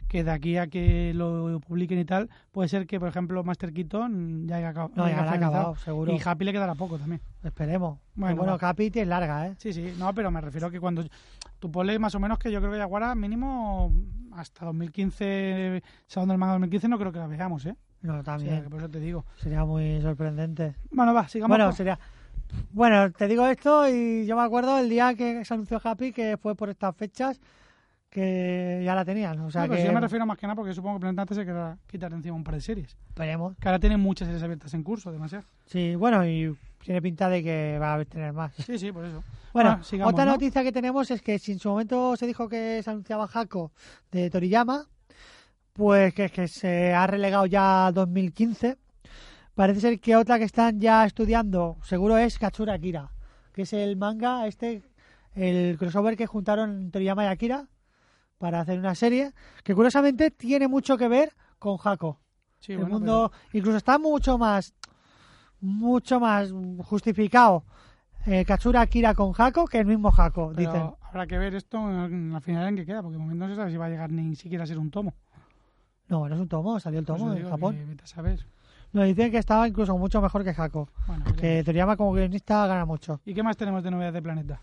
[0.08, 3.72] que de aquí a que lo publiquen y tal, puede ser que, por ejemplo, Master
[3.72, 4.92] Keaton ya haya acabado.
[4.94, 6.12] no, ya haya acabado, seguro.
[6.12, 7.20] Y Happy le quedará poco también.
[7.42, 7.98] Esperemos.
[8.14, 8.58] Bueno, Bueno, va.
[8.58, 9.54] Capi es larga, ¿eh?
[9.58, 11.04] Sí, sí, no, pero me refiero que cuando
[11.58, 13.92] tú ponle más o menos que yo creo que Jaguara mínimo
[14.32, 17.74] hasta 2015, Salón del Manga 2015 no creo que la veamos, ¿eh?
[18.02, 18.62] No, O sea, también.
[18.62, 19.24] que por eso te digo.
[19.38, 20.76] Sería muy sorprendente.
[20.92, 21.48] Bueno, va, sigamos.
[21.56, 21.98] Bueno, con- sería...
[22.72, 26.36] Bueno, te digo esto y yo me acuerdo el día que se anunció Happy que
[26.36, 27.40] fue por estas fechas
[28.10, 29.38] que ya la tenían.
[29.40, 31.22] O sea No, pero que yo me refiero más que nada porque supongo que Planeta
[31.22, 32.96] antes se quedará quitar encima un par de series.
[33.08, 33.56] esperemos.
[33.58, 35.44] Que ahora tienen muchas series abiertas en curso, demasiado.
[35.66, 38.52] Sí, bueno, y tiene pinta de que va a tener más.
[38.54, 39.22] Sí, sí, por eso.
[39.52, 40.32] Bueno, Bueno, sigamos, otra ¿no?
[40.32, 43.72] noticia que tenemos es que si en su momento se dijo que se anunciaba Jaco
[44.12, 44.86] de Toriyama,
[45.72, 48.76] pues que, que se ha relegado ya a 2015.
[49.54, 53.12] Parece ser que otra que están ya estudiando, seguro es Katsura Akira,
[53.52, 54.82] que es el manga, este,
[55.34, 57.68] el crossover que juntaron Toriyama y Akira
[58.38, 62.18] para hacer una serie, que curiosamente tiene mucho que ver con Jaco.
[62.58, 64.74] Sí, el bueno, mundo incluso está mucho más
[65.60, 66.50] mucho más
[66.84, 67.64] justificado
[68.26, 70.90] eh, Katsura Akira con Jaco que el mismo Jaco, pero, dicen.
[71.02, 73.56] habrá que ver esto en la final en que queda, porque de momento no se
[73.56, 75.14] sabe si va a llegar ni siquiera a ser un tomo.
[76.08, 77.76] No, no es un tomo, salió el tomo digo Japón.
[77.76, 78.46] que vete a saber.
[78.94, 81.64] Nos dicen que estaba incluso mucho mejor que Jaco, Bueno, que.
[81.64, 83.20] Toriyama como guionista gana mucho.
[83.24, 84.60] ¿Y qué más tenemos de novedades de Planeta?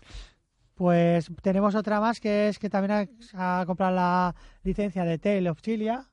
[0.74, 5.50] Pues tenemos otra más que es que también ha, ha comprado la licencia de Tale
[5.50, 6.06] of Chilia.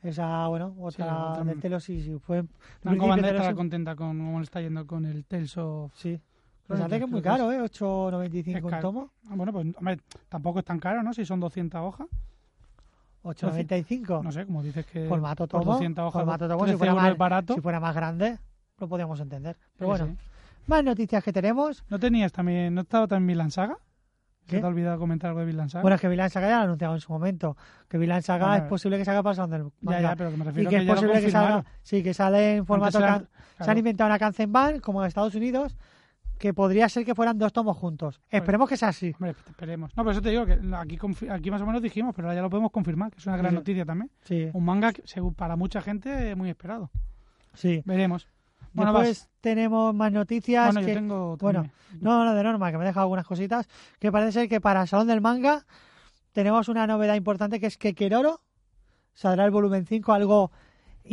[0.00, 2.44] Esa, bueno, otra otra- de Tale of sí, sí, fue
[2.80, 5.92] Franco Bandera estará contenta con cómo le está yendo con el Tales of...
[5.96, 6.20] Sí.
[6.68, 7.64] Creo Pues que es muy caro, ¿eh?
[7.64, 9.10] Es 8.95 un tomo.
[9.28, 11.12] Ah, bueno, pues hombre, tampoco es tan caro, ¿no?
[11.12, 12.06] Si son 200 hojas.
[13.22, 14.22] 8.95.
[14.22, 16.94] No sé, como dices que formato por tomo, 200 hojas, formato tomo, 13 si fuera,
[16.94, 17.54] más, barato.
[17.54, 18.38] si fuera más grande,
[18.78, 19.56] lo podríamos entender.
[19.76, 20.26] Pero Sí, bueno, sí.
[20.66, 21.84] más noticias que tenemos.
[21.88, 23.76] ¿No tenías también, no estaba también Vinland Saga?
[24.46, 24.60] ¿Se ¿Qué?
[24.60, 25.82] te ha olvidado comentar algo de Vinland Saga?
[25.82, 27.54] Bueno, es que Villain Saga ya lo anunciado en su momento.
[27.86, 30.00] Que Villain Saga Bueno, es posible que salga pasando del ya, manga.
[30.00, 32.56] ya, pero que me y refiero que que, es posible que salga, sí, que sale
[32.56, 33.78] en formato Antes can- era- Se han claro.
[33.80, 35.76] inventado una Kanzenban, como en Estados Unidos,
[36.38, 38.20] que podría ser que fueran dos tomos juntos.
[38.30, 39.12] Esperemos que sea así.
[39.14, 39.94] Hombre, esperemos.
[39.96, 40.98] No, por eso te digo que aquí,
[41.28, 43.50] aquí más o menos dijimos, pero ahora ya lo podemos confirmar, que es una gran
[43.50, 43.56] Sí.
[43.56, 44.10] noticia también.
[44.22, 45.02] Sí, Un manga que,
[45.36, 46.90] para mucha gente, muy esperado.
[47.54, 47.82] sí.
[47.84, 48.28] Veremos.
[48.74, 50.66] Bueno, Después tenemos más noticias.
[50.72, 51.68] Bueno, que- yo tengo bueno.
[52.00, 53.66] No, no, de norma, que me deja algunas cositas.
[53.98, 55.64] Que parece ser que para el Salón del Manga
[56.32, 58.42] tenemos una novedad importante que es que Keroro
[59.14, 60.52] saldrá el volumen 5, algo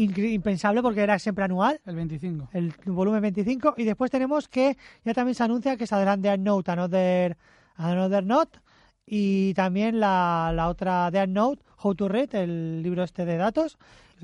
[0.03, 2.49] impensable porque era siempre anual, el 25.
[2.53, 3.75] el volumen 25.
[3.77, 7.37] Y después tenemos que ya también se anuncia que saldrán de Note, Another,
[7.75, 8.59] Another Note
[9.05, 13.77] y también la, la otra Death Note, How to Read, el libro este de datos.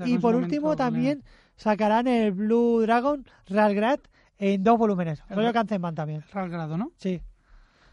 [0.04, 1.22] Y por último momento, también
[1.56, 4.00] sacarán el Blue Dragon Realgrad
[4.38, 5.22] en dos volúmenes.
[5.28, 6.24] El- Rollo Kanzenban también.
[6.32, 6.90] Real grado, ¿no?
[6.96, 7.20] Sí.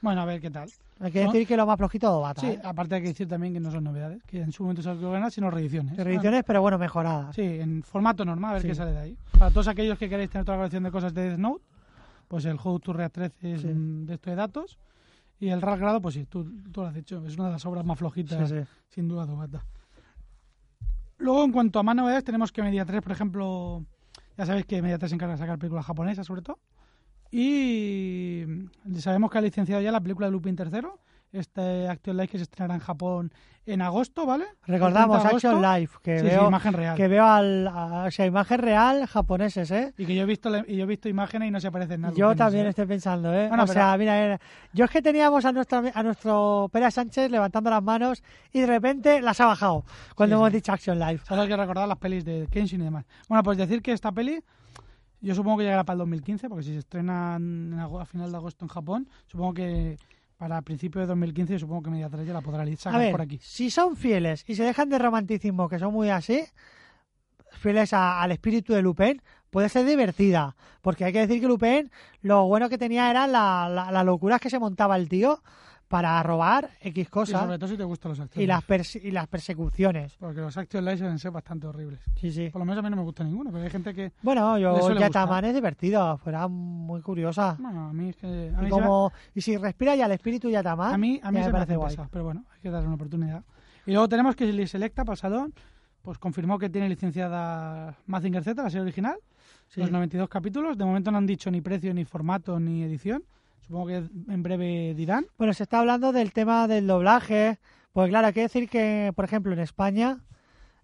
[0.02, 0.70] Bueno, a ver qué tal.
[1.02, 1.32] Hay que ¿No?
[1.32, 2.42] decir que lo más flojito Bata.
[2.42, 2.60] Sí, ¿eh?
[2.64, 5.32] aparte hay que decir también que no son novedades, que en su momento se ganar,
[5.32, 5.96] sino reediciones.
[5.98, 7.34] Reediciones, pero bueno, mejoradas.
[7.36, 8.68] Sí, en formato normal, a ver Sí.
[8.68, 9.18] qué sale de ahí.
[9.38, 11.64] Para todos aquellos que queréis tener toda la colección de cosas de Death Note,
[12.28, 13.68] pues el How to Read 13 es Sí.
[13.68, 14.78] un de estos de datos.
[15.40, 17.66] Y el Real grado, pues sí, tú, tú lo has dicho, es una de las
[17.66, 18.56] obras más flojitas, Sí,
[18.90, 19.64] sin duda, de Obata.
[21.18, 23.86] Luego, en cuanto a más novedades, tenemos que Media 3, por ejemplo,
[24.38, 26.60] ya sabéis que Media 3 se encarga de sacar películas japonesas, sobre todo.
[27.32, 28.46] Y
[29.00, 30.88] sabemos que ha licenciado ya la película de Lupin III,
[31.32, 33.32] este Action Life que se estrenará en Japón
[33.66, 34.46] en agosto, ¿vale?
[34.66, 35.62] Recordamos El 30 de Action.
[35.80, 36.98] Live, que Sí, sí, veo, imagen real.
[36.98, 39.94] que veo al, a- o sea, imagen real japoneses, ¿eh?
[39.96, 42.16] Y que yo he visto y yo he visto imágenes y no se parecen nada.
[42.18, 43.48] Yo también estoy pensando, ¿eh?
[43.48, 44.40] Bueno, o pero- sea, mira, eh,
[44.74, 48.66] yo es que teníamos a nuestro, a nuestro Pera Sánchez levantando las manos y de
[48.68, 51.20] repente las ha bajado cuando Sí, hemos dicho Action Live.
[51.28, 53.06] Solo hay que recordar las pelis de Kenshin y demás.
[53.28, 54.42] Bueno, pues decir que esta peli,
[55.22, 58.66] yo supongo que llegará para el 2015, porque si se estrena a final de agosto
[58.66, 59.98] en Japón, supongo que
[60.38, 63.12] para principios de 2015, yo supongo que Media 3 ya la podrá A sacar ver,
[63.12, 63.38] por aquí.
[63.42, 66.44] si son fieles y se dejan de romanticismo, que son muy así,
[67.52, 70.56] fieles a- al espíritu de Lupin, puede ser divertida.
[70.82, 74.40] Porque hay que decir que Lupin, lo bueno que tenía era la, la, las locuras
[74.40, 75.42] que se montaba el tío
[75.90, 78.42] para robar X Y cosas sobre todo si te gustan los actores.
[78.44, 80.16] y las, perse- y las persecuciones.
[80.20, 82.00] Porque los Action Live suelen ser bastante horribles.
[82.16, 82.50] Sí, sí.
[82.52, 84.12] Por lo menos a mí no me gusta ninguno, pero hay gente que...
[84.22, 87.58] Bueno, yo Yataman es divertido, fuera muy curiosa.
[87.60, 88.54] Bueno, a mí es que...
[88.56, 91.48] A Y, como, y si respira ya el espíritu Yataman, a mí, a mí se
[91.48, 91.96] me parece guay.
[92.12, 93.44] pero bueno, hay que darle una oportunidad.
[93.86, 95.54] Y luego tenemos que Lee Selecta para el salón,
[96.04, 99.18] pues confirmó que tiene licenciada Mazinger Z, la serie original,
[99.70, 99.82] Sí.
[99.82, 100.78] los 92 capítulos.
[100.78, 103.24] De momento no han dicho ni precio, ni formato, ni edición.
[103.62, 105.28] Supongo que en breve dirán.
[105.38, 107.60] Bueno, se está hablando del tema del doblaje.
[107.94, 110.20] Pues claro, hay que decir que, por ejemplo, en España,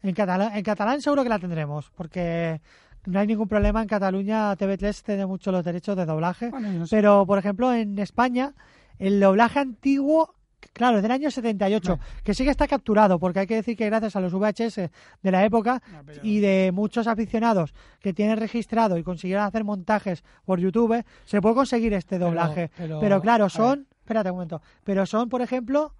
[0.01, 2.61] en catalán, en catalán seguro que la tendremos, porque
[3.05, 4.55] no hay ningún problema en Cataluña.
[4.55, 6.49] TV3 tiene mucho los derechos de doblaje.
[6.49, 6.95] Bueno, yo no sé.
[6.95, 8.53] Pero, por ejemplo, en España,
[8.99, 10.34] el doblaje antiguo,
[10.73, 12.11] claro, es del año 78, Vale.
[12.23, 14.89] que sí que está capturado, porque hay que decir que gracias a los VHS
[15.23, 19.63] de la época No, pero- y de muchos aficionados que tienen registrado y consiguieron hacer
[19.63, 22.69] montajes por YouTube, se puede conseguir este doblaje.
[22.75, 25.93] pero- claro, son, espérate un momento, pero son, por ejemplo,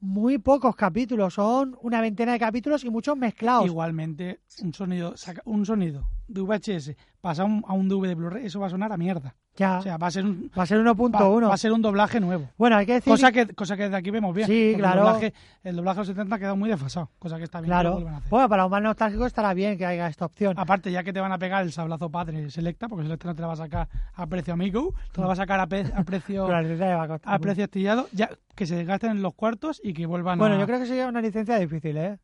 [0.00, 3.66] muy pocos capítulos, son una veintena de capítulos y muchos mezclados.
[3.66, 8.14] Igualmente, un sonido, saca- un sonido de VHS pasa a un, a un DVD de
[8.14, 9.34] Blu-ray, eso va a sonar a mierda.
[9.56, 11.48] Ya, O sea, va a ser un, va a ser va, 1.1.
[11.48, 12.48] va a ser un doblaje nuevo.
[12.56, 14.46] Bueno, hay que decir Cosa que, cosa que de aquí vemos bien.
[14.46, 15.00] Sí, claro.
[15.00, 17.10] El doblaje, el doblaje de los 70 ha quedado muy desfasado.
[17.18, 18.08] Cosa que está bien que lo Claro.
[18.08, 18.30] a hacer.
[18.30, 20.54] Bueno, para los más nostálgicos estará bien que haya esta opción.
[20.56, 23.40] Aparte, ya que te van a pegar el sablazo padre Selecta, porque Selecta no te
[23.42, 26.04] la va a sacar a precio amigo, te la va a sacar a, pe- a
[26.04, 26.58] precio va
[27.02, 27.42] a costar a mucho.
[27.42, 30.58] precio astillado, ya que se desgasten en los cuartos y que vuelvan Bueno, a...
[30.60, 32.18] yo creo que sería una licencia difícil, ¿eh?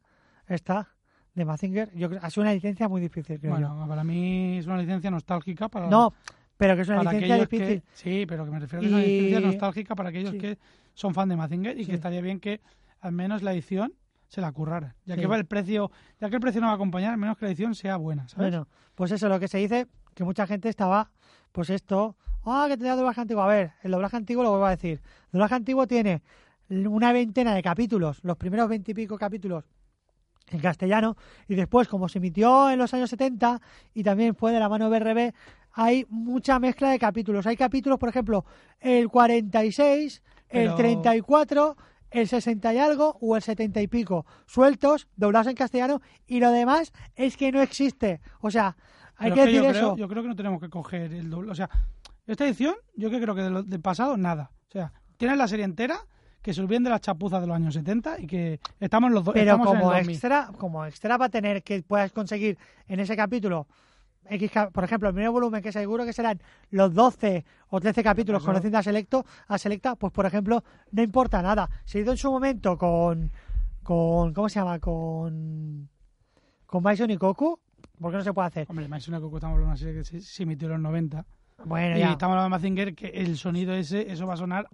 [0.46, 0.88] Esta,
[1.36, 1.94] de Mazinger.
[1.94, 5.10] Yo creo ha sido una licencia muy difícil, creo Bueno, para mí es una licencia
[5.10, 5.86] nostálgica para.
[5.88, 6.12] No,
[6.56, 7.82] pero que es una licencia difícil.
[7.82, 7.88] que...
[7.92, 10.38] Sí, pero que me refiero a que es una licencia nostálgica para aquellos Sí.
[10.38, 10.58] que
[10.94, 11.90] son fan de Mazinger y Sí.
[11.90, 12.60] que estaría bien que
[13.00, 13.92] al menos la edición
[14.28, 14.96] se la currara.
[15.04, 15.20] Ya Sí.
[15.20, 17.44] que va el precio, ya que el precio no va a acompañar, al menos que
[17.44, 18.50] la edición sea buena, ¿sabes?
[18.50, 21.10] Bueno, pues eso, lo que se dice, que mucha gente estaba,
[21.52, 23.42] pues esto, ah, que tenía doblaje antiguo.
[23.42, 25.02] A ver, el doblaje antiguo lo vuelvo a decir.
[25.26, 26.22] El doblaje antiguo tiene
[26.70, 29.64] una veintena de capítulos, los primeros veintipico capítulos
[30.50, 31.16] en castellano,
[31.48, 33.60] y después, como se emitió en los años 70
[33.94, 35.32] y también fue de la mano BRB,
[35.72, 37.46] hay mucha mezcla de capítulos.
[37.46, 38.44] Hay capítulos, por ejemplo,
[38.80, 41.76] el 46, el Pero- 34,
[42.10, 46.50] el 60 y algo o el 70 y pico, sueltos, doblados en castellano, y lo
[46.52, 48.20] demás es que no existe.
[48.40, 48.76] O sea,
[49.16, 49.78] hay Pero que decir yo eso.
[49.94, 51.50] Creo, yo creo que no tenemos que coger el doble.
[51.50, 51.68] O sea,
[52.26, 54.50] esta edición, yo que creo que de del pasado, nada.
[54.68, 55.98] O sea, tienes la serie entera,
[56.46, 59.34] que se olviden de las chapuzas de los años 70 y que estamos los dos.
[59.34, 60.10] Pero en el como 2000.
[60.10, 62.56] extra, como extra va a tener que puedas conseguir
[62.86, 63.66] en ese capítulo
[64.30, 68.42] X, por ejemplo, el primer volumen que seguro que serán los 12 o 13 capítulos
[68.42, 71.68] Eso- conociendo a Selecto, a Selecta, pues por ejemplo, no importa nada.
[71.84, 73.32] Se hizo en su momento con
[73.82, 74.78] con ¿cómo se llama?
[74.78, 75.88] con
[76.64, 77.58] con Bison y Goku,
[78.00, 78.66] ¿por qué no se puede hacer?
[78.68, 80.80] Hombre, más una Coco estamos hablando de una serie que se, se emitió en los
[80.82, 81.26] 90.
[81.64, 82.12] Bueno, y ya.
[82.12, 84.68] estamos hablando de Mazinger, que el sonido ese, eso va a sonar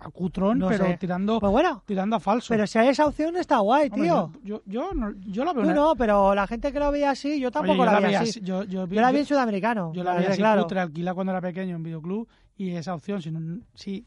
[0.00, 0.96] a cutrón, No pero sé.
[0.98, 2.48] tirando Pues bueno, tirando a falso.
[2.54, 4.32] pero si hay esa opción está guay, Hombre, tío.
[4.44, 7.10] yo, yo, yo, no, yo la veo Tú no, pero la gente que lo veía
[7.10, 8.40] así, yo Oye, tampoco yo la, la veía así.
[8.40, 9.92] yo, yo vi- la vi en sudamericano.
[9.94, 10.62] Yo la veía así claro.
[10.62, 14.06] cutre, alquilada cuando era pequeño en videoclub y esa opción, si, no- si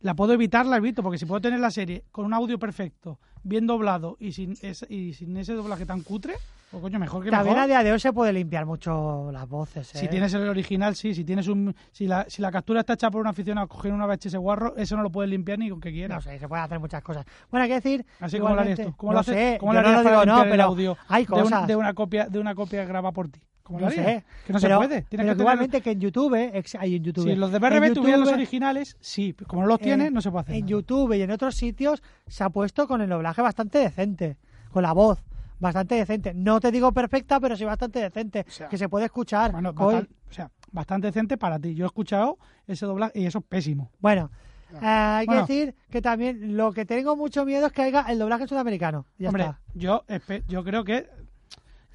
[0.00, 3.18] la puedo evitar, la evito, porque si puedo tener la serie con un audio perfecto,
[3.42, 6.34] bien doblado y sin, ese, y sin ese doblaje tan cutre,
[6.70, 7.64] O coño, mejor que También mejor.
[7.64, 9.94] a día de hoy se puede limpiar mucho las voces.
[9.94, 9.98] ¿eh?
[9.98, 11.14] Si tienes el original, sí.
[11.14, 13.92] Si tienes un, si la, si la captura está hecha por un aficionado a coger
[13.92, 16.24] una VHS guarro, eso no lo puedes limpiar ni con que No quieras.
[16.24, 17.24] sé, se puede hacer muchas cosas.
[17.50, 18.04] Bueno, hay que decir.
[18.20, 18.94] Así como lo harías tú.
[18.98, 19.34] ¿Cómo no lo haces?
[19.34, 21.66] sé, ¿Cómo yo lo no lo para digo, no, el pero audio hay de, cosas.
[21.66, 23.40] de una copia de una copia grabada por ti?
[23.62, 24.24] ¿Cómo lo No sé.
[24.46, 24.88] Que no pero, se puede.
[24.88, 27.24] Tienes pero que tener- igualmente que en YouTube, hay en YouTube.
[27.24, 29.34] Si los de BRB tuvieran los originales, sí.
[29.46, 30.54] Como no los tienes, eh, no se puede hacer.
[30.56, 30.70] En nada.
[30.70, 34.36] YouTube y en otros sitios se ha puesto con el doblaje bastante decente,
[34.70, 35.22] con la voz
[35.58, 36.32] bastante decente.
[36.34, 39.52] No te digo perfecta, pero sí bastante decente, O sea, que se puede escuchar.
[39.52, 41.74] Bueno, o sea, bastante decente para ti.
[41.74, 43.90] Yo he escuchado ese doblaje y eso es pésimo.
[44.00, 44.30] Bueno,
[44.74, 45.46] eh, hay Bueno.
[45.46, 49.06] que decir que también lo que tengo mucho miedo es que haya el doblaje sudamericano.
[49.18, 49.60] Ya Hombre, está.
[49.74, 50.04] yo
[50.48, 51.08] yo creo que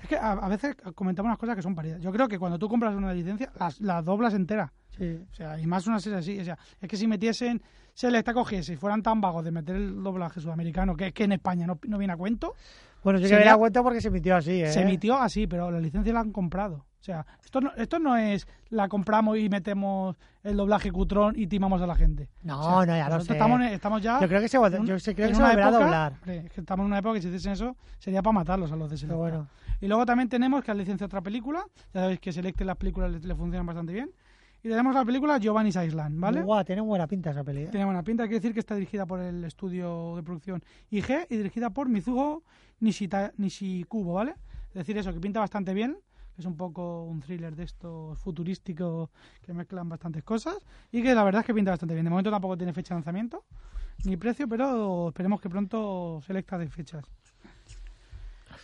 [0.01, 2.01] es que a, a veces comentamos unas cosas que son paridas.
[2.01, 4.73] Yo creo que cuando tú compras una licencia, las, las doblas entera.
[4.97, 5.17] Sí.
[5.31, 6.39] O sea, y más una serie así.
[6.39, 7.61] O sea, es que si metiesen,
[7.93, 11.23] se les cogiese y fueran tan vagos de meter el doblaje sudamericano, que es que
[11.23, 12.53] en España no, no viene a cuento,
[13.03, 14.71] Bueno, yo que me da cuenta porque se emitió así, ¿eh?
[14.71, 16.85] se emitió así, pero la licencia la han comprado.
[16.99, 21.47] O sea, esto no, esto no es la compramos y metemos el doblaje cutrón y
[21.47, 22.29] timamos a la gente.
[22.43, 23.33] No, O sea, no, ya lo sé.
[23.33, 24.21] Estamos, estamos ya.
[24.21, 26.13] Yo creo que se, un- yo creo que se volverá a doblar.
[26.25, 28.89] es que estamos en una época que si hiciesen eso sería para matarlos a los
[28.89, 29.17] de Selecta.
[29.17, 29.47] bueno.
[29.81, 31.65] Y luego también tenemos que han licenciado otra película.
[31.93, 34.09] Ya sabéis que Selecta y las películas le, le funcionan bastante bien.
[34.63, 36.41] Y tenemos la película Giovanni's Island, ¿vale?
[36.41, 37.63] Guau, tiene buena pinta esa peli.
[37.63, 37.67] ¿eh?
[37.67, 38.23] Tiene buena pinta.
[38.23, 42.43] Quiere decir que está dirigida por el estudio de producción IG y dirigida por Mizuho
[42.79, 44.35] Nishita, Nishikubo, ¿vale?
[44.69, 45.97] Es decir, eso, que pinta bastante bien.
[46.33, 49.09] que Es un poco un thriller de estos futurísticos
[49.41, 50.55] que mezclan bastantes cosas.
[50.93, 52.05] Y que la verdad es que pinta bastante bien.
[52.05, 53.43] De momento tampoco tiene fecha de lanzamiento
[54.05, 57.05] ni precio, pero esperemos que pronto selecta de fechas.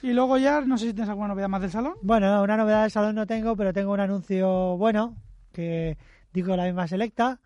[0.01, 1.95] Y luego ya, no sé si tienes alguna novedad más del salón.
[2.01, 5.15] Bueno, no, una novedad del salón no tengo, pero tengo un anuncio bueno,
[5.59, 5.97] que
[6.31, 7.39] digo la misma selecta,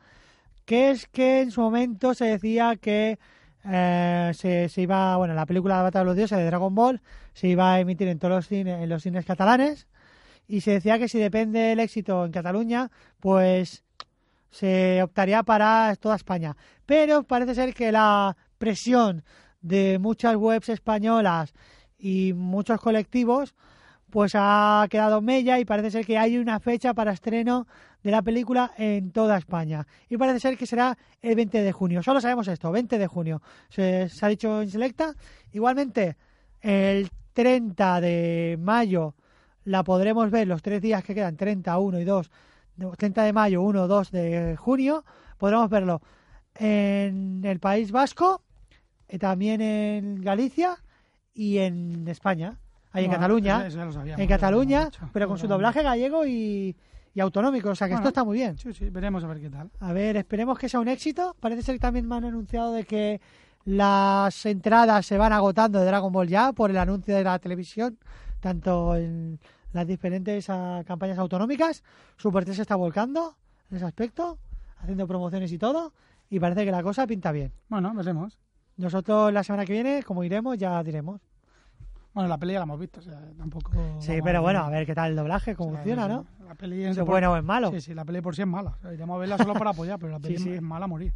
[0.66, 3.18] que es que en su momento se decía que
[3.66, 7.02] eh, se, se iba, bueno, la película de Batalla de los Dioses de Dragon Ball
[7.34, 9.88] se iba a emitir en todos los cines, en los cines catalanes,
[10.48, 13.84] y se decía que si depende el éxito en Cataluña, pues
[14.52, 16.56] se optaría para toda España.
[16.86, 19.24] Pero parece ser que la presión
[19.62, 21.54] de muchas webs españolas
[21.98, 23.56] y muchos colectivos
[24.14, 27.66] pues ha quedado mella y parece ser que hay una fecha para estreno
[28.04, 29.88] de la película en toda España.
[30.10, 32.04] Y parece ser que será el 20 de junio.
[32.04, 33.42] Solo sabemos esto, 20 de junio.
[33.70, 35.14] Se, se ha dicho en Selecta.
[35.54, 36.18] Igualmente,
[36.62, 39.16] el 30 de mayo
[39.66, 42.32] la podremos ver los tres días que quedan, 30, 1 y 2,
[42.78, 45.06] no, 30 de mayo, 1, 2 de junio,
[45.38, 46.02] podremos verlo
[46.56, 48.42] en el País Vasco,
[49.08, 50.78] eh, también en Galicia
[51.34, 52.60] y en España,
[52.92, 55.82] ahí en Cataluña, eso- eso ya lo sabíamos, en lo Cataluña, pero con su doblaje
[55.84, 56.76] gallego y,
[57.14, 58.02] y autonómico, o sea que Bueno.
[58.02, 58.58] esto está muy bien.
[58.58, 59.70] Sí, sí, veremos a ver qué tal.
[59.80, 61.36] A ver, esperemos que sea un éxito.
[61.40, 63.22] Parece ser que también me han anunciado de que
[63.66, 67.98] las entradas se van agotando de Dragon Ball ya por el anuncio de la televisión,
[68.40, 69.40] tanto en
[69.74, 71.84] las diferentes ah, campañas autonómicas.
[72.18, 73.36] Super 3 se está volcando
[73.70, 74.38] en ese aspecto,
[74.78, 75.94] haciendo promociones y todo,
[76.30, 77.52] y parece que la cosa pinta bien.
[77.70, 78.38] Bueno, veremos.
[78.78, 81.22] Nosotros la semana que viene, como iremos, ya diremos.
[82.14, 83.72] Bueno, la peli ya la hemos visto, o sea, tampoco...
[84.00, 86.26] Sí, pero bueno, a ver qué tal el doblaje, o cómo sea, funciona, ¿no?
[86.48, 87.72] La peli es por- bueno o es malo.
[87.72, 88.72] Sí, sí, la peli por sí es mala.
[88.72, 90.50] O sea, iremos a verla solo para apoyar, pero la peli Sí, sí.
[90.52, 91.12] es mala a morir.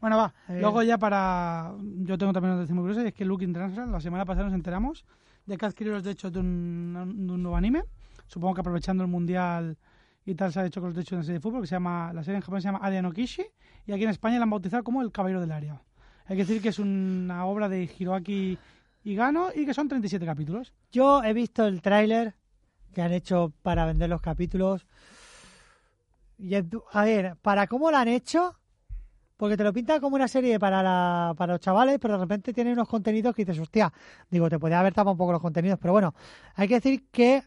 [0.00, 0.34] Bueno, va.
[0.48, 0.58] Eh.
[0.60, 1.72] Luego ya para...
[2.02, 4.44] Yo tengo también una noticia muy curiosa, y es que Luke International, la semana pasada
[4.46, 5.06] nos enteramos
[5.46, 6.92] de que adquirió los derechos de un,
[7.26, 7.84] de un nuevo anime.
[8.26, 9.78] Supongo que aprovechando el Mundial
[10.26, 11.74] y tal se ha hecho con los derechos de una serie de fútbol que se
[11.76, 12.12] llama...
[12.12, 13.44] La serie en Japón se llama Area no Kishi
[13.86, 15.80] y aquí en España la han bautizado como El Caballero del Área.
[16.26, 18.58] Hay que decir que es una obra de Hiroaki
[19.04, 20.72] Igano y que son 37 capítulos.
[20.90, 22.34] Yo he visto el tráiler
[22.92, 24.86] que han hecho para vender los capítulos.
[26.38, 28.58] Y a ver, para cómo lo han hecho,
[29.36, 32.52] porque te lo pintan como una serie para, la, para los chavales, pero de repente
[32.52, 33.92] tiene unos contenidos que dices, hostia,
[34.30, 36.14] digo, te podía haber tapado un poco los contenidos, pero bueno,
[36.54, 37.44] hay que decir que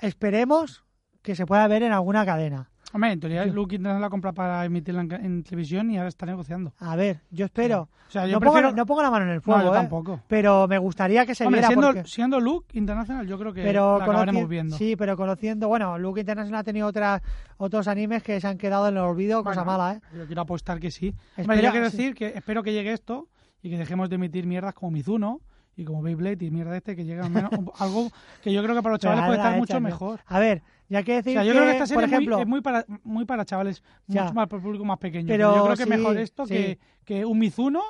[0.00, 0.84] esperemos
[1.22, 2.71] que se pueda ver en alguna cadena.
[2.94, 6.26] Hombre, en teoría Luke International la compra para emitirla en, en televisión y ahora está
[6.26, 6.72] negociando.
[6.78, 7.88] A ver, yo espero.
[8.08, 8.68] O sea, yo No, prefiero...
[8.68, 9.78] pongo, no pongo la mano en el No, fuego, yo ¿eh?
[9.78, 10.20] tampoco.
[10.28, 12.04] pero me gustaría que se Hombre, viera siendo, porque...
[12.08, 14.76] siendo Luke International, yo creo que pero la acabaremos viendo.
[14.76, 17.22] Sí, pero conociendo, bueno, Luke International ha tenido otras
[17.56, 20.00] otros animes que se han quedado en el olvido, cosa Bueno, mala, ¿eh?
[20.16, 21.14] Yo quiero apostar que sí.
[21.36, 21.96] Hombre, Espera, yo quiero sí.
[21.96, 23.28] decir que espero que llegue esto
[23.62, 25.40] y que dejemos de emitir mierdas como Mizuno
[25.74, 28.10] y como Beyblade y mierda este, que llegue al menos algo
[28.42, 30.20] que yo creo que para los chavales puede estar mucho mejor.
[30.26, 32.16] A ver, ya que O decir sea, yo creo que esta por serie es muy-
[32.16, 34.22] ejemplo, es muy para, muy para chavales, Ya.
[34.24, 35.26] mucho más para el público más pequeño.
[35.28, 36.54] Pero Pero yo creo que sí, mejor esto sí.
[36.54, 37.82] que, que un Mizuno,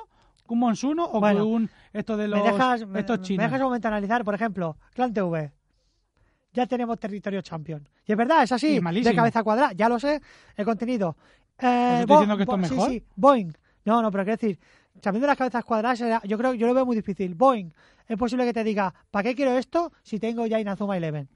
[0.47, 3.25] que un Monsuno o Bueno, que un esto de los me dejas, me, estos me
[3.25, 3.45] chinos.
[3.45, 5.51] dejas un momento analizar, por ejemplo, Clan TV.
[6.53, 7.87] Ya tenemos territorio champion.
[8.05, 10.21] Y es verdad, es así, Y de cabeza cuadrada, ya lo sé,
[10.55, 11.17] el contenido.
[11.59, 12.89] Eh, estoy diciendo que esto es mejor.
[12.89, 13.53] Sí, sí, Boeing.
[13.85, 14.59] No, no, pero quiero decir
[15.01, 17.33] sabiendo las cabezas cuadradas, yo creo yo lo veo muy difícil.
[17.35, 17.71] Boeing,
[18.07, 21.27] es posible que te diga, ¿para qué quiero esto si tengo ya Inazuma Eleven?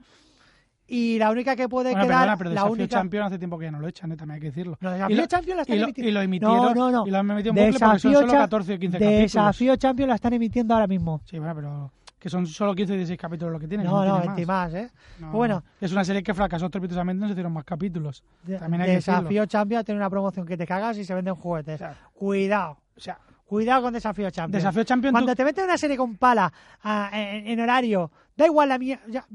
[0.88, 2.88] Y la única que puede Bueno, quedar, perdona, pero la Desafío única...
[2.98, 4.16] Champion hace tiempo que ya no lo echan, ¿eh?
[4.16, 4.78] también hay que decirlo.
[4.80, 6.10] No, Y Desafío lo- Champions la están y lo- emitiendo.
[6.10, 7.08] y lo emitieron, No, no, no.
[7.08, 9.22] y lo han metido en bucle porque son Desafío solo Cha- 14 o 15 capítulos.
[9.22, 11.22] Desafío Champions la están emitiendo ahora mismo.
[11.26, 13.86] Sí, bueno, pero que son solo 15 y 16 capítulos lo que tienen.
[13.86, 14.90] No, no, tiene 20 más, ¿eh?
[15.20, 15.64] No, Bueno.
[15.82, 18.24] Es una serie que fracasó estrepitosamente, no se hicieron más capítulos.
[18.44, 19.46] De- También hay que Desafío decirlo.
[19.46, 21.76] Champions tiene una promoción que te cagas y se venden juguetes.
[21.76, 24.64] O sea, Cuidado, o sea, cuidado con Desafío Champions.
[24.64, 26.52] Desafío Champions Cuando tú- te meten una serie con pala
[26.84, 29.00] ah, en, en horario, da igual la mía.
[29.10, 29.26] Ya,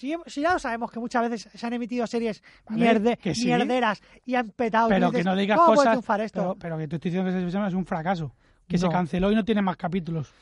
[0.00, 3.34] si, si ya lo sabemos que muchas veces se han emitido series Vale, mierde- que
[3.34, 3.46] sí.
[3.46, 4.88] mierderas y han petado.
[4.88, 6.20] y pero dices, que no digas ¿cómo puede cosas.
[6.20, 6.40] esto?
[6.40, 8.32] Pero, pero que tú estoy diciendo que Champions es un fracaso.
[8.66, 10.32] Que se canceló y no tiene más capítulos.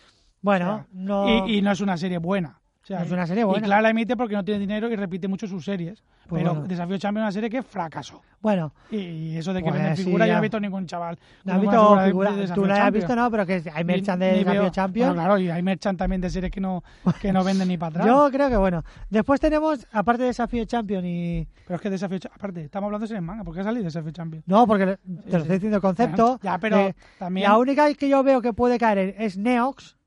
[0.43, 1.47] bueno, O sea, no.
[1.49, 2.61] Y, y no es una serie buena.
[2.89, 3.61] Sea, es una serie buena.
[3.61, 6.03] Y Clara la emite porque no tiene dinero y repite mucho sus series.
[6.27, 6.67] Pues pero bueno.
[6.69, 8.23] Desafío Champions es una serie que fracasó.
[8.41, 10.35] Bueno, Y eso de que Pues venden sí, figuras, yo ya.
[10.35, 11.19] no he visto ningún chaval.
[11.45, 12.31] no has visto figura de- figura.
[12.33, 12.95] de Tú la has Champions.
[13.07, 15.09] visto, no, pero que hay merchan de ni Desafío veo- Champions.
[15.09, 16.83] Bueno, claro, y hay merchan también de series que no,
[17.21, 18.07] que no venden ni para atrás.
[18.07, 18.83] Yo creo que bueno.
[19.11, 21.47] Después tenemos, aparte de Desafío Champions y.
[21.67, 24.13] Pero es que Desafío aparte, estamos hablando de series manga, ¿por qué ha salido Desafío
[24.13, 24.45] Champions?
[24.47, 25.37] No, porque te Sí, lo sí.
[25.37, 26.41] estoy diciendo el concepto.
[26.43, 27.49] Ya, pero de- también.
[27.51, 29.98] La única que yo veo que puede caer es Neox.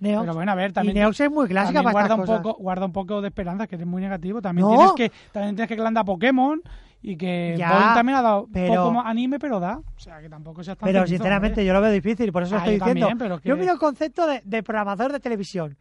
[0.00, 0.22] Neox.
[0.22, 0.96] Pero bueno, a ver, y también.
[0.96, 2.40] Neox es muy clásica para guarda un cosas.
[2.40, 4.74] poco guarda un poco de esperanza que eres muy negativo también No.
[4.74, 6.60] tienes que también tienes que dado Pokémon
[7.02, 10.28] y que Ya, también ha dado pero- poco más anime pero da o sea que
[10.28, 13.06] tampoco seas tan Pero sinceramente yo lo veo difícil, por eso Ah, estoy yo diciendo.
[13.08, 15.76] también, pero que- Yo miro el concepto de, de programador de televisión.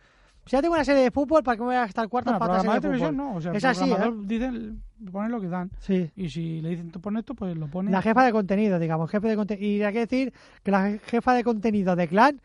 [0.46, 2.40] Si ya tengo una serie de fútbol, ¿para qué me voy a gastar cuartos Bueno,
[2.40, 3.32] para otra serie de televisión fútbol?
[3.32, 4.12] no o sea es así, ¿eh?
[4.24, 6.10] dicen ponen lo que dan Sí.
[6.16, 9.12] y si le dicen tú pon esto pues lo pones La jefa de contenido, digamos,
[9.12, 9.66] jefe de contenido.
[9.68, 12.42] Y hay que decir que la jefa de contenido de Clan,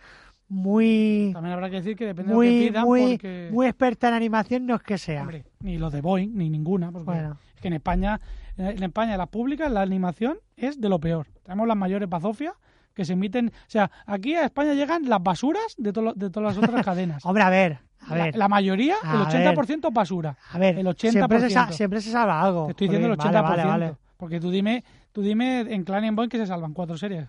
[0.48, 4.08] muy, también habrá que decir que depende de lo que pidan muy, porque muy experta
[4.08, 5.22] en animación, no es que sea.
[5.22, 7.38] hombre, ni los de Boeing ni ninguna porque Bueno.
[7.54, 8.20] es que en España
[8.56, 12.52] en España las públicas la animación es de lo peor tenemos las mayores bazofias
[12.94, 16.56] que se emiten o sea aquí a España llegan las basuras de, to- de todas
[16.56, 18.36] las otras cadenas Hombre, a ver, a La- ver.
[18.36, 20.36] La, mayoría, el 80% basura.
[20.52, 21.10] A ver, el 80%.
[21.10, 22.66] siempre se, sa- siempre se salva algo.
[22.66, 23.32] Te estoy diciendo el 80%.
[23.32, 23.94] Vale, vale, vale.
[24.18, 27.26] Porque tú dime, tú dime en Clan y en Boeing que se salvan cuatro series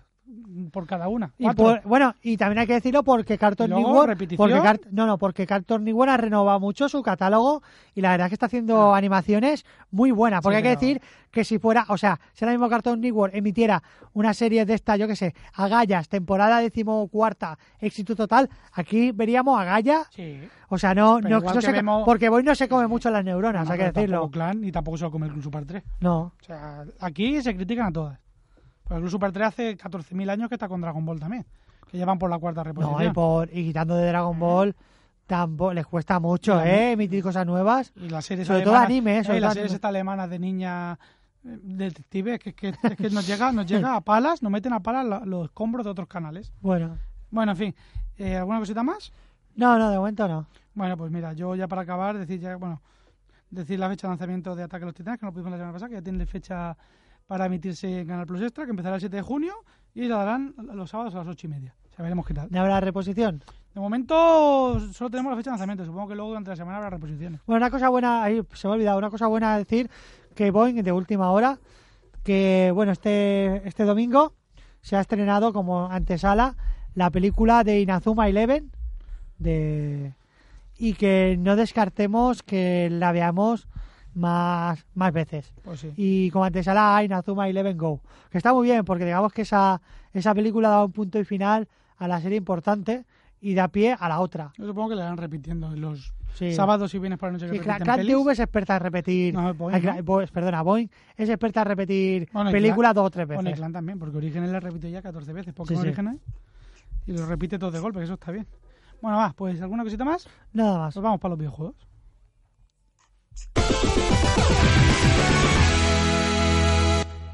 [0.70, 1.32] por cada una.
[1.38, 5.46] Y por- bueno, y también hay que decirlo porque Cartoon Network, porque no, no, porque
[5.46, 7.62] Cartoon Network ha renovado mucho su catálogo
[7.94, 10.42] y la verdad es que está haciendo animaciones muy buenas.
[10.42, 10.60] Porque Ah.
[10.60, 13.82] Sí, hay que decir que si fuera, o sea, si ahora mismo Cartoon Network emitiera
[14.14, 20.04] una serie de esta, yo que sé, Agallas, temporada decimocuarta, éxito total, aquí veríamos Agalla,
[20.10, 20.40] Sí.
[20.68, 23.24] o sea, no, Pero no, no se- vemos- porque Boy no se come mucho las
[23.24, 24.16] neuronas, No, hay que decirlo.
[24.16, 25.82] tampoco Clan y tampoco se lo come el Club Super 3.
[26.00, 28.18] No, O sea, aquí se critican a todas.
[28.86, 31.44] Porque el Club Super 3 hace 14.000 años que está con Dragon Ball también.
[31.90, 32.98] Que llevan por la cuarta reposición.
[32.98, 34.74] no, y, por, y quitando de Dragon Ball,
[35.26, 36.92] tampoco les cuesta mucho, Y ¿eh?
[36.92, 37.92] Emitir cosas nuevas.
[37.96, 39.74] Y las series Sobre todo alemanas, anime, eh, sobre y todo las series anime.
[39.76, 40.92] estas alemanas de niña
[41.44, 44.80] eh, detectives que, que, es que nos llega nos llega a palas nos meten a
[44.80, 46.96] palas la- los escombros de otros canales Bueno,
[47.30, 47.74] bueno en fin
[48.18, 49.12] eh, alguna cosita más
[49.54, 50.46] no, no, de momento no.
[50.74, 52.82] bueno pues mira yo ya para acabar decir ya bueno
[53.50, 55.72] decir la fecha de lanzamiento de Ataque a los Titanes que no pudimos la semana
[55.72, 56.76] pasada que ya tiene fecha
[57.26, 59.54] para emitirse en Canal Plus Extra que empezará el 7 de junio
[59.94, 61.74] y la darán los sábados a las 8 y media.
[61.96, 62.48] Ya veremos qué tal.
[62.50, 63.42] ¿No habrá reposición?
[63.74, 65.84] de momento solo tenemos la fecha de lanzamiento.
[65.84, 67.40] Supongo que luego durante la semana habrá reposiciones.
[67.46, 69.90] Bueno, una cosa buena, ahí se me ha olvidado, una cosa buena decir
[70.34, 71.58] que Boeing de última hora,
[72.22, 74.32] que bueno, este, este domingo
[74.80, 76.56] se ha estrenado como antesala
[76.94, 78.70] la película de Inazuma Eleven
[79.38, 80.14] de
[80.78, 83.66] y que no descartemos que la veamos
[84.16, 85.52] más, más veces.
[85.62, 88.00] pues sí Y como antesala a Inazuma Eleven Go,
[88.30, 89.80] que está muy bien porque digamos que esa,
[90.12, 93.04] esa película da un punto y final a la serie importante
[93.40, 94.52] y da pie a la otra.
[94.56, 96.52] yo supongo que le irán repitiendo en los Sí.
[96.52, 97.82] sábados si vienes por la noche que Sí, Clan.
[97.82, 99.32] TV es experta en repetir.
[99.32, 100.26] No, Boeing, Ay, ¿no?
[100.30, 103.42] Perdona, Boeing es experta en repetir Bueno, películas dos o tres veces.
[103.42, 105.54] Bueno, Clan también, porque Orígenes la repite ya 14 veces.
[105.54, 105.74] Porque.
[105.74, 106.20] Orígenes
[107.06, 108.46] y lo repite todo de golpe, que eso está bien.
[109.00, 110.28] Bueno, va, pues alguna cosita más.
[110.52, 110.94] Nada más.
[110.94, 111.74] Pues vamos para los videojuegos.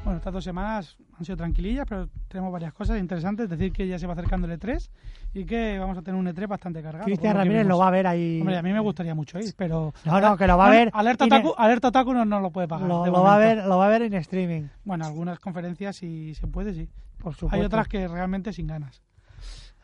[0.03, 3.45] Bueno, estas dos semanas han sido tranquilillas, pero tenemos varias cosas interesantes.
[3.45, 4.89] Es decir, que ya se va acercando el E3
[5.33, 7.05] y que vamos a tener un E3 bastante cargado.
[7.05, 8.39] Cristian Ramírez lo va a ver ahí.
[8.41, 9.93] Hombre, a mí me gustaría mucho ir, pero...
[10.03, 10.89] No, no, que lo va a ver.
[10.93, 12.87] Alerta Otaku, Alerta Otaku no, no lo puede pagar.
[12.87, 16.47] lo, va a ver, lo va a ver en streaming, Bueno, algunas conferencias si se
[16.47, 16.89] puede, sí.
[17.17, 17.55] por supuesto.
[17.55, 19.01] Hay otras que realmente sin ganas.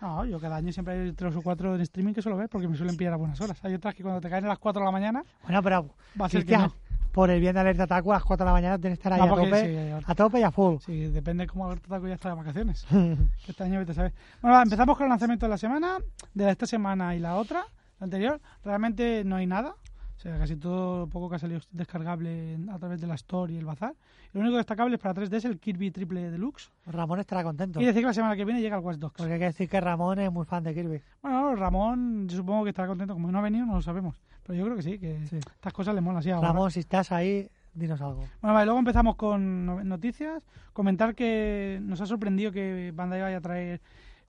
[0.01, 2.67] No, yo cada año siempre hay tres o cuatro en streaming que suelo ver porque
[2.67, 3.59] me suelen pillar a buenas horas.
[3.65, 5.89] Hay otras que cuando te caen a las 4 de la mañana Bueno, pero
[6.19, 6.73] va a ser que no.
[7.11, 9.13] por el bien de Alerta Taku a las 4 de la mañana tienes que estar
[9.13, 10.77] ahí No, a porque tope, sí, a tope y a full.
[10.85, 12.85] Sí, depende cómo Alberto Taco ya está de vacaciones.
[12.89, 14.13] que este año vete a saber.
[14.41, 15.97] Bueno, va, empezamos con el lanzamiento de la semana,
[16.33, 17.65] de esta semana y la otra,
[17.99, 18.39] la anterior.
[18.63, 19.75] Realmente no hay nada.
[20.19, 23.15] O sea, casi todo lo poco que ha salido es descargable a través de la
[23.15, 23.95] Store y el Bazar.
[24.33, 26.69] Lo único destacable es para 3D es el Kirby Triple Deluxe.
[26.87, 27.79] Ramón estará contento.
[27.79, 29.15] Y decir que la semana que viene llega el Watch Dogs.
[29.15, 31.01] Porque hay que decir que Ramón es muy fan de Kirby.
[31.21, 33.13] Bueno, Ramón, yo supongo que estará contento.
[33.13, 34.19] Como no ha venido, no lo sabemos.
[34.43, 35.37] Pero yo creo que sí, que Sí.
[35.37, 36.49] estas cosas le molan así ahora.
[36.49, 38.25] Ramón, si estás ahí, dinos algo.
[38.41, 40.45] Bueno, vale, luego empezamos con no- noticias.
[40.73, 43.79] Comentar que nos ha sorprendido que Bandai vaya a traer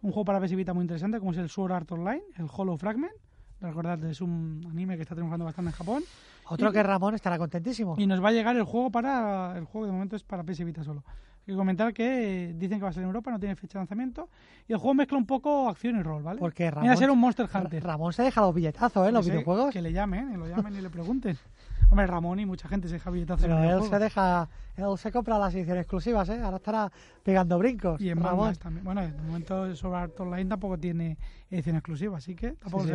[0.03, 2.77] un juego para PS Vita muy interesante, como es el Sword Art Online, el Hollow
[2.77, 3.13] Fragment.
[3.61, 6.03] Recordad, es un anime que está triunfando bastante en Japón.
[6.49, 7.95] Otro Y- que Ramón estará contentísimo.
[7.99, 9.57] Y nos va a llegar el juego para.
[9.57, 11.05] El juego de momento es para PS Vita solo.
[11.07, 13.81] Hay que comentar que dicen que va a salir en Europa, no tiene fecha de
[13.81, 14.29] lanzamiento.
[14.69, 16.39] Y el juego mezcla un poco acción y rol, ¿vale?
[16.39, 17.83] Porque Viene Ramón, a ser un Monster Hunter.
[17.83, 19.13] Ramón se deja los billetazos, ¿eh?
[19.13, 19.73] Los videojuegos.
[19.73, 21.37] Que le llamen, eh, lo llamen y le pregunten.
[21.91, 24.49] Hombre, Ramón y mucha gente se deja billetazos Pero en él se deja.
[24.77, 26.41] Él se compra las ediciones exclusivas, ¿eh?
[26.41, 26.93] Ahora estará
[27.23, 28.01] pegando brincos.
[28.01, 28.55] Y en Ramón.
[28.57, 28.85] también.
[28.85, 31.19] Bueno, de momento sobre Art Online tampoco tiene
[31.51, 32.95] edición exclusiva, así que tampoco Sí, sí.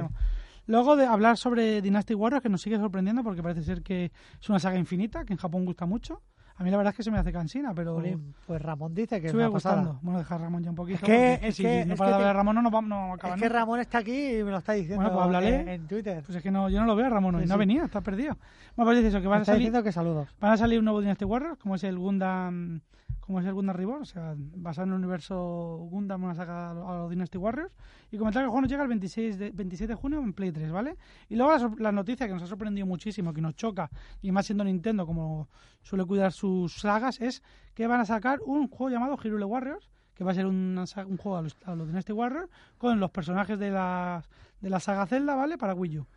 [0.67, 4.11] Luego de hablar sobre Dynasty Warriors, que nos sigue sorprendiendo porque parece ser que
[4.41, 6.21] es una saga infinita, que en Japón gusta mucho.
[6.57, 9.19] A mí la verdad es que se me hace cansina, pero Jolín, Pues Ramón dice
[9.19, 9.75] que es sigue una pasada.
[9.81, 9.99] gustando.
[10.01, 10.95] Bueno, dejar Ramón ya un poquito.
[10.99, 12.89] Es que- es si que- no es para que hablar de Ramón no, nos vamos,
[12.89, 13.49] no Es que.
[13.49, 15.61] Ramón está aquí y me lo está diciendo Bueno, pues háblale.
[15.61, 16.23] en, en Twitter.
[16.25, 17.59] Pues es que no, yo no lo veo a Ramón hoy, Sí, no sí.
[17.59, 18.37] venía, está perdido.
[18.77, 20.29] Bueno, pues dice eso, que van a salir, diciendo que saludos.
[20.39, 22.79] van a salir un nuevo Dynasty Warriors, como es el Gundam,
[23.19, 26.73] como es el Gundam Reborn, o sea, basado en el universo Gundam, una saga a
[26.75, 27.73] lo- a los Dynasty Warriors.
[28.11, 30.51] Y comentar que el juego nos llega el 26 de, 27 de junio en Play
[30.51, 30.95] 3, ¿vale?
[31.27, 33.89] Y luego la, la noticia que nos ha sorprendido muchísimo, que nos choca,
[34.21, 35.49] y más siendo Nintendo como
[35.81, 37.41] suele cuidar sus sagas, es
[37.73, 41.17] que van a sacar un juego llamado Hyrule Warriors, que va a ser una un
[41.17, 44.23] juego a los, a los Dynasty Warriors, con los personajes de la,
[44.61, 45.57] de la saga Zelda, ¿vale?
[45.57, 46.07] Para Wii U.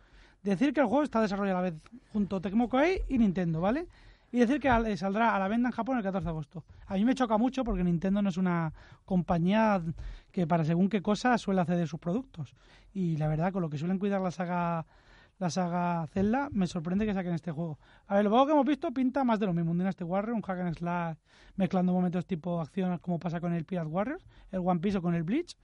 [0.43, 1.81] Decir que el juego está desarrollado a la vez
[2.13, 3.87] junto a Tecmo Koei y Nintendo, ¿vale?
[4.31, 6.63] Y decir que eh, saldrá a la venta en Japón el 14 de agosto.
[6.85, 8.73] A mí me choca mucho porque Nintendo no es una
[9.05, 9.81] compañía
[10.31, 12.53] que para según qué cosa suele acceder sus productos.
[12.93, 14.85] Y la verdad, con lo que suelen cuidar la saga
[15.39, 17.79] la saga Zelda, me sorprende que saquen este juego.
[18.07, 19.71] A ver, lo poco que hemos visto pinta más de lo mismo.
[19.71, 21.17] Un Dynasty Warrior, un hack and slash
[21.55, 25.15] mezclando momentos tipo acción como pasa con el Pirate Warriors, el One Piece o con
[25.15, 25.55] el Bleach.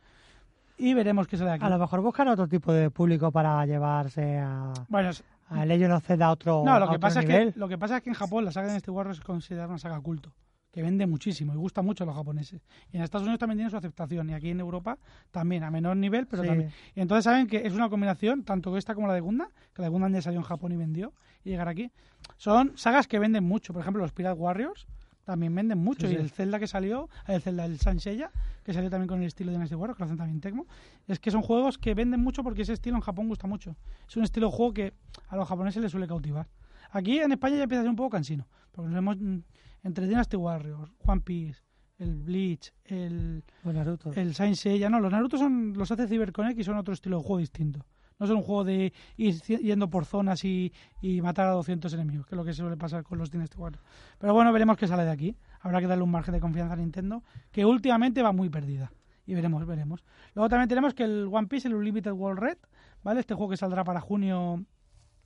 [0.78, 1.66] Y veremos qué sale de aquí.
[1.66, 5.12] A lo mejor buscan otro tipo de público para llevarse a, Bueno,
[5.48, 7.78] a Legend of Zelda a otro, No, lo que, otro pasa es que, lo que
[7.78, 10.34] pasa es que en Japón la saga de este Warriors es considerada una saga culto,
[10.72, 12.62] que vende muchísimo y gusta mucho a los japoneses.
[12.92, 14.98] Y en Estados Unidos también tiene su aceptación, y aquí en Europa
[15.32, 16.50] también, a menor nivel, pero Sí.
[16.50, 16.72] también.
[16.96, 19.86] Y entonces saben que es una combinación, tanto esta como la de Gundam, que la
[19.88, 21.92] de Gundam ya salió en Japón y vendió, y llegar aquí.
[22.38, 24.88] Son sagas que venden mucho, por ejemplo, los Pirate Warriors
[25.26, 26.22] también venden mucho, Sí, y sí.
[26.22, 28.32] el Zelda que salió, el Zelda, el Sanseiya,
[28.64, 30.66] que salió también con el estilo de Dynasty Warriors, que lo hacen también Tecmo,
[31.08, 33.76] es que son juegos que venden mucho porque ese estilo en Japón gusta mucho.
[34.08, 34.94] Es un estilo de juego que
[35.28, 36.48] a los japoneses les suele cautivar.
[36.92, 39.38] Aquí en España ya empieza a ser un poco cansino, porque nos vemos mm,
[39.84, 41.62] entre Dynasty Warriors, One Piece,
[41.98, 44.12] el Bleach, el, Naruto.
[44.14, 44.90] el Saint Seiya.
[44.90, 47.86] No, los Naruto son, los hace CyberConnect y son otro estilo de juego distinto.
[48.18, 52.26] No son un juego de ir yendo por zonas y, y matar a 200 enemigos,
[52.26, 53.84] que es lo que suele pasar con los Dynasty Warriors.
[54.18, 55.36] Pero bueno, veremos qué sale de aquí.
[55.60, 58.92] Habrá que darle un margen de confianza a Nintendo, que últimamente va muy perdida.
[59.26, 60.04] Y veremos, veremos.
[60.34, 62.58] Luego también tenemos que el One Piece, el Unlimited World Red,
[63.04, 63.20] ¿vale?
[63.20, 64.64] Este juego que saldrá para junio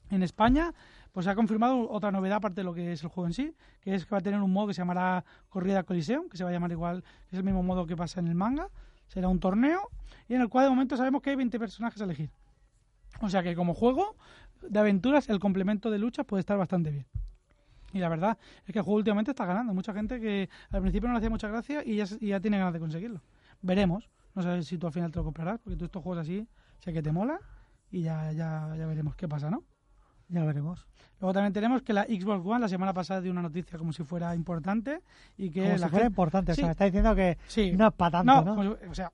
[0.09, 0.73] en España,
[1.11, 3.55] pues se ha confirmado otra novedad aparte de lo que es el juego en sí,
[3.81, 6.43] que es que va a tener un modo que se llamará Corrida Coliseum, que se
[6.43, 8.69] va a llamar igual, es el mismo modo que pasa en el manga.
[9.07, 9.89] Será un torneo
[10.27, 12.29] y en el cual de momento sabemos que hay 20 personajes a elegir.
[13.21, 14.15] O sea que como juego
[14.61, 17.05] de aventuras el complemento de lucha puede estar bastante bien.
[17.91, 19.73] Y la verdad es que el juego últimamente está ganando.
[19.73, 22.57] Mucha gente que al principio no le hacía mucha gracia y ya, y ya tiene
[22.59, 23.21] ganas de conseguirlo.
[23.61, 24.09] Veremos.
[24.35, 26.47] No sé si tú al final te lo comprarás, porque tú estos juegos así
[26.77, 27.39] sé que te mola
[27.91, 29.63] y ya, ya, ya veremos qué pasa, ¿no?
[30.27, 30.85] Ya veremos.
[31.19, 34.03] Luego también tenemos que la Xbox One la semana pasada dio una noticia como si
[34.03, 35.01] fuera importante
[35.35, 36.53] y que Como la si fuera gente- importante.
[36.53, 36.61] Sí.
[36.61, 37.71] O sea, está diciendo que Sí.
[37.75, 38.55] no es para tanto, no, ¿no?
[38.55, 39.11] como si- o sea,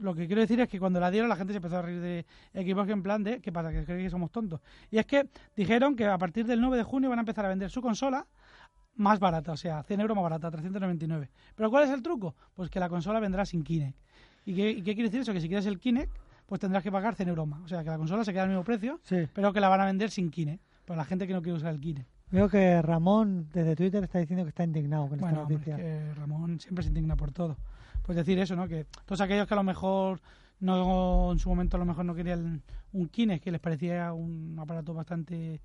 [0.00, 2.00] lo que quiero decir es que cuando la dieron la gente se empezó a reír
[2.00, 3.70] de Xbox en plan de ¿qué pasa?
[3.70, 4.60] Que creen que somos tontos.
[4.90, 7.48] Y es que dijeron que a partir del 9 de junio van a empezar a
[7.48, 8.26] vender su consola
[8.96, 11.30] más barata, o sea, 100 euros más barata, 399.
[11.54, 12.34] ¿Pero cuál es el truco?
[12.54, 13.96] Pues que la consola vendrá sin Kinect.
[14.44, 15.32] ¿Y qué, y qué quiere decir eso?
[15.32, 16.12] Que si quieres el Kinect,
[16.46, 17.60] pues tendrás que pagar 100 euros más.
[17.62, 19.28] O sea, que la consola se queda al mismo precio, Sí.
[19.32, 20.62] pero que la van a vender sin Kinect.
[20.86, 22.08] Para la gente que no quiere usar el Kinect.
[22.32, 25.76] Veo que Ramón desde Twitter está diciendo que está indignado con Bueno, esta hombre, noticia.
[25.76, 27.56] es que Ramón siempre se indigna por todo.
[28.02, 28.66] Pues decir eso, ¿no?
[28.66, 30.20] Que todos aquellos que a lo mejor
[30.60, 34.56] no en su momento a lo mejor no querían un Kinect, que les parecía un
[34.58, 35.60] aparato bastante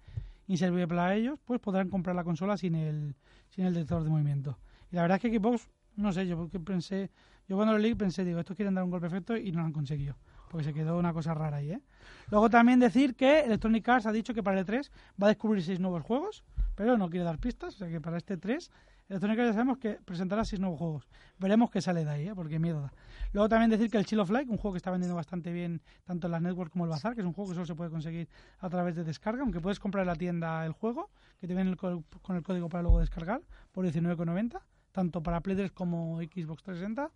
[0.48, 3.16] inservible para ellos, pues podrán comprar la consola sin el
[3.50, 4.58] sin el detector de movimiento.
[4.92, 7.10] Y la verdad es que Xbox, no sé, yo porque pensé,
[7.48, 9.66] yo cuando lo leí pensé, digo, estos quieren dar un golpe efecto y no lo
[9.66, 10.16] han conseguido.
[10.50, 11.82] Porque se quedó una cosa rara ahí, ¿eh?
[12.30, 14.90] Luego también decir que Electronic Arts ha dicho que para el E3
[15.22, 16.44] va a descubrir seis nuevos juegos,
[16.76, 18.72] pero no quiere dar pistas, o sea que para este 3
[19.08, 21.08] Electronic Arts ya sabemos que presentará seis nuevos juegos.
[21.38, 22.34] Veremos qué sale de ahí, ¿eh?
[22.36, 22.92] porque miedo da.
[23.34, 25.82] Luego también decir que el Chill of Light, un juego que está vendiendo bastante bien
[26.06, 27.92] tanto en las networks como el Bazar, que es un juego que solo se puede
[27.92, 28.28] conseguir
[28.60, 31.70] a través de descarga, aunque puedes comprar en la tienda el juego, que te viene
[31.70, 33.42] el co- con el código para luego descargar,
[33.72, 34.60] por 19,90,
[34.92, 37.12] tanto para Play 3 como Xbox 360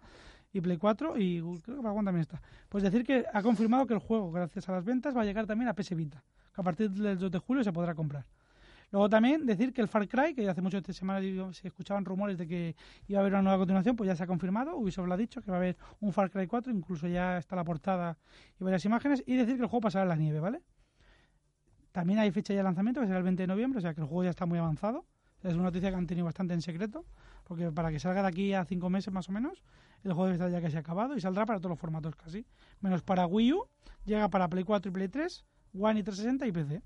[0.53, 2.39] y Play 4 y creo que para One también está.
[2.69, 5.47] Pues decir que ha confirmado que el juego, gracias a las ventas, va a llegar
[5.47, 6.23] también a PS Vita,
[6.53, 8.25] que a partir del 2 de julio se podrá comprar.
[8.91, 12.37] Luego también decir que el Far Cry, que hace muchas semanas digo, se escuchaban rumores
[12.37, 12.75] de que
[13.07, 14.75] iba a haber una nueva continuación, pues ya se ha confirmado.
[14.77, 17.55] Ubisoft lo ha dicho, que va a haber un Far Cry 4, incluso ya está
[17.55, 18.17] la portada
[18.59, 19.23] y varias imágenes.
[19.27, 20.61] Y decir que el juego pasará en la nieve, ¿vale?
[21.91, 24.07] También hay fecha de lanzamiento, que será el 20 de noviembre, o sea que el
[24.07, 25.05] juego ya está muy avanzado.
[25.43, 27.05] Es una noticia que han tenido bastante en secreto,
[27.45, 29.63] porque para que salga de aquí a cinco meses más o menos,
[30.03, 32.45] el juego debe estar ya casi acabado y saldrá para todos los formatos casi.
[32.81, 33.67] Menos para Wii U,
[34.05, 35.45] llega para Play 4 y Play 3,
[35.79, 36.81] One y 360 y PC.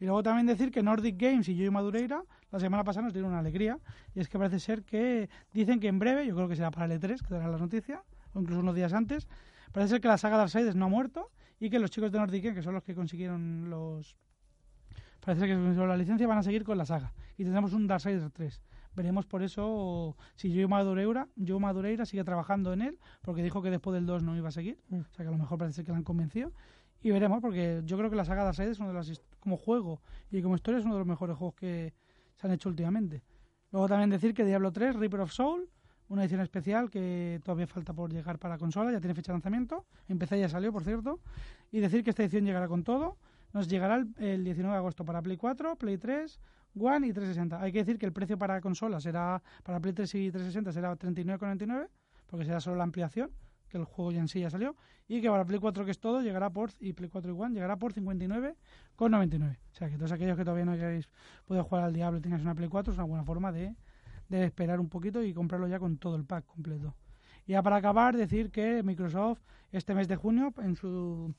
[0.00, 3.30] Y luego también decir que Nordic Games y Yoyo Madureira la semana pasada nos dieron
[3.30, 3.78] una alegría.
[4.14, 6.86] Y es que parece ser que dicen que en breve, yo creo que será para
[6.86, 9.26] el E3, que dará la noticia, o incluso unos días antes,
[9.72, 11.30] parece ser que la saga Darksiders no ha muerto
[11.60, 14.16] y que los chicos de Nordic Games, que son los que consiguieron los...
[15.20, 17.12] Parece ser que consiguieron la licencia, van a seguir con la saga.
[17.36, 18.62] Y tendremos un Darksiders 3.
[18.94, 23.70] Veremos por eso si Yoyo Madureira, Yoyo Madureira sigue trabajando en él, porque dijo que
[23.70, 24.78] después del 2 no iba a seguir.
[24.88, 25.00] Mm.
[25.00, 26.52] O sea que a lo mejor parece ser que la han convencido.
[27.02, 30.02] Y veremos, porque yo creo que la saga Darkseid es uno de hist- como juego
[30.30, 31.94] y como historia es uno de los mejores juegos que
[32.36, 33.22] se han hecho últimamente.
[33.70, 35.68] Luego también decir que Diablo 3, Reaper of Soul,
[36.08, 39.84] una edición especial que todavía falta por llegar para consola, ya tiene fecha de lanzamiento,
[40.08, 41.20] en PC ya salió, por cierto,
[41.70, 43.18] y decir que esta edición llegará con todo,
[43.52, 46.40] nos llegará el, el 19 de agosto para Play 4, Play 3,
[46.78, 47.60] One y 360.
[47.60, 50.96] Hay que decir que el precio para consola será, para Play 3 y 360 será
[50.96, 51.88] 39,99,
[52.26, 53.30] porque será solo la ampliación,
[53.68, 55.98] que el juego ya en sí ya salió, y que para Play 4 que es
[55.98, 59.56] todo llegará por y Play 4 y One llegará por 59,99.
[59.72, 61.08] O sea que todos aquellos que todavía no hayáis
[61.46, 63.74] podido jugar al Diablo y tengáis una Play 4 es una buena forma de,
[64.28, 66.94] de esperar un poquito y comprarlo ya con todo el pack completo.
[67.46, 69.40] Y ya para acabar decir que Microsoft
[69.72, 71.34] este mes de junio en su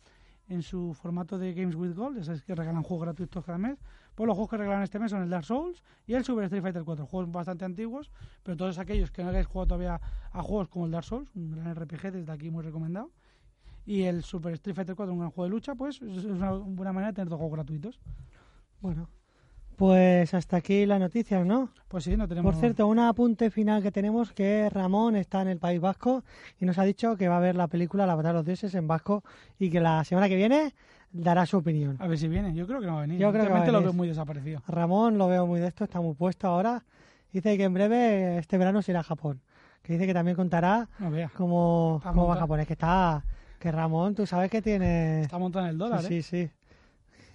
[0.49, 3.77] en su formato de Games with Gold, ya sabéis que regalan juegos gratuitos cada mes,
[4.20, 6.61] pues los juegos que regalan este mes son el Dark Souls y el Super Street
[6.61, 8.11] Fighter 4, juegos bastante antiguos,
[8.43, 10.01] pero todos aquellos que no hayáis jugado todavía
[10.34, 13.11] a juegos como el Dark Souls, un gran RPG desde aquí muy recomendado,
[13.86, 16.91] y el Super Street Fighter 4, un gran juego de lucha, pues es una buena
[16.91, 18.01] manera de tener dos juegos gratuitos.
[18.82, 19.07] Bueno,
[19.80, 21.69] pues hasta aquí las noticias, ¿no?
[21.88, 22.51] Pues sí, no tenemos...
[22.51, 26.23] Por cierto, un apunte final que tenemos que Ramón está en el País Vasco
[26.59, 28.75] y nos ha dicho que va a ver la película La Batalla de los Dioses
[28.75, 29.23] en Vasco
[29.57, 30.73] y que la semana que viene
[31.13, 31.95] dará su opinión.
[31.99, 33.19] A ver si viene, yo creo que no va a venir.
[33.19, 34.61] Yo creo que va a Últimamente lo veo muy desaparecido.
[34.67, 36.84] Ramón lo veo muy de esto, está muy puesto ahora.
[37.32, 39.39] Dice que en breve, este verano, se irá a Japón.
[39.82, 42.36] Que dice que también contará No cómo, cómo va.
[42.36, 42.59] Japón.
[42.59, 43.23] Es que está...
[43.59, 45.21] Que Ramón, tú sabes que tiene...
[45.21, 46.21] Está montado en el dólar, sí, ¿eh?
[46.23, 46.51] sí, sí.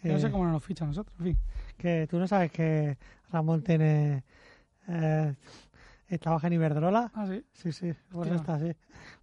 [0.09, 1.15] Yo no sé Eh, cómo nos ficha a nosotros.
[1.19, 1.39] En fin.
[1.77, 2.97] Que tú no sabes que
[3.31, 4.25] Ramón tiene...
[4.89, 5.35] Eh,
[6.09, 7.11] eh, trabaja en Iberdrola.
[7.15, 7.45] Ah, sí.
[7.55, 8.73] Sí, sí, eso está así.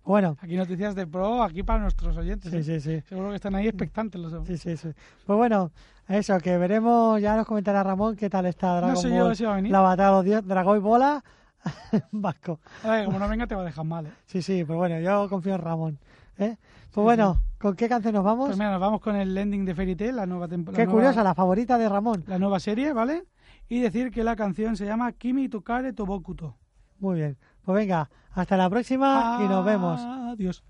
[0.04, 2.52] Bueno, Aquí noticias de pro, aquí para nuestros oyentes.
[2.52, 2.64] sí, ¿eh?
[2.64, 3.02] sí, sí.
[3.08, 4.90] Seguro que están ahí expectantes los Sí, sí, sí.
[5.26, 5.72] Pues bueno,
[6.08, 9.44] eso, que veremos, ya nos comentará Ramón qué tal está Dragon No sé yo si
[9.46, 9.72] va a venir.
[9.72, 11.24] la batalla de los dioses, Dragón y Bola,
[12.12, 12.60] vasco.
[12.84, 14.12] Ahora que como no venga te va a dejar mal, ¿eh?
[14.26, 16.00] Sí, sí, pues bueno, yo confío en Ramón.
[16.42, 16.58] ¿Eh?
[16.92, 18.48] Pues bueno, ¿con qué canción nos vamos?
[18.48, 20.84] Pues mira, nos vamos con el ending de Fairy Tail, la nueva temporada.
[20.84, 22.24] qué curiosa, la favorita de Ramón.
[22.28, 23.24] La nueva serie, ¿vale?
[23.70, 26.58] Y decir que la canción se llama Kimi Tukare Tobokuto.
[27.00, 27.38] Muy bien.
[27.64, 30.02] Pues venga, hasta la próxima y nos vemos.
[30.02, 30.64] Adiós.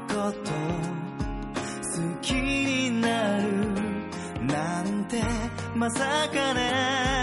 [0.00, 3.42] こと好きになる
[4.46, 5.22] なんて
[5.74, 7.13] まさかね。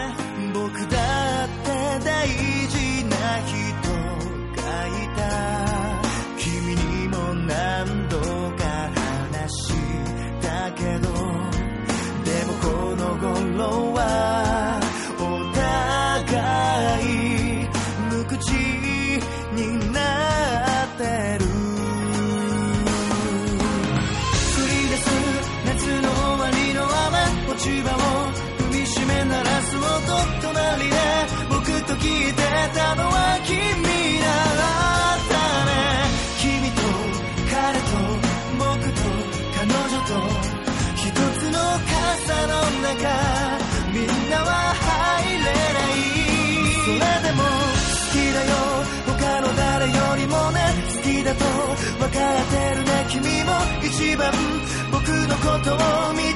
[55.63, 56.30] todo mi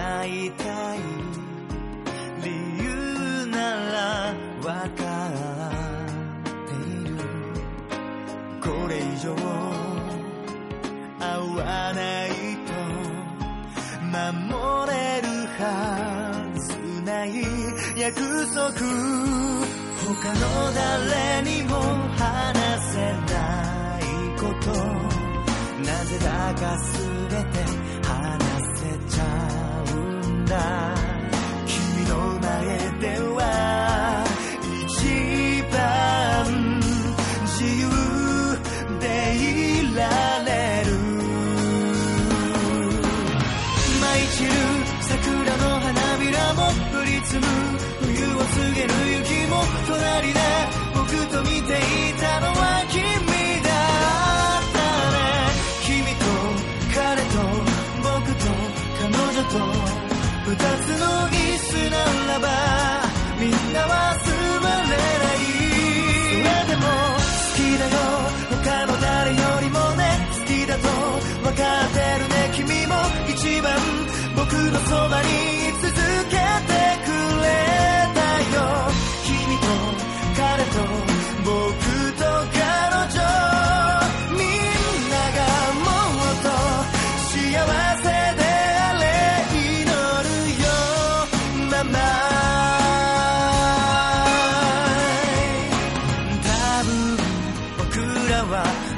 [0.00, 0.98] らいたい
[2.42, 2.50] 理
[2.82, 3.56] 由な
[3.92, 4.34] ら
[4.64, 5.04] わか
[6.08, 7.12] っている
[8.62, 9.36] これ以上
[11.18, 11.28] 会
[11.58, 11.60] わ
[11.92, 12.28] ない
[12.66, 12.72] と
[14.08, 15.28] 守れる
[15.58, 15.62] は
[16.56, 17.28] ずない
[17.96, 18.16] 約
[18.54, 18.72] 束
[20.00, 20.42] 他の
[20.74, 21.72] 誰にも
[22.16, 22.20] 話
[22.92, 22.96] せ
[23.34, 23.38] な
[23.98, 24.02] い
[24.40, 25.20] こと。
[25.84, 27.89] なぜだか全て
[30.50, 30.99] andar.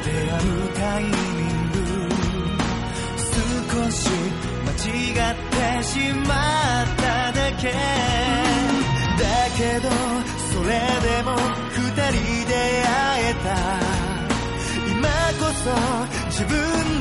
[0.04, 1.12] 出会うタイミン
[1.72, 1.78] グ
[3.72, 4.08] 少し
[4.64, 5.90] 間違ってし
[6.26, 6.30] ま
[6.84, 7.02] った
[7.32, 7.62] だけ。
[9.18, 9.24] だ
[9.56, 9.88] けど
[10.52, 11.28] それでも
[11.70, 12.94] 二人出会
[13.24, 13.46] えた。
[14.90, 15.08] 今
[15.38, 15.66] こそ
[16.26, 16.54] 自分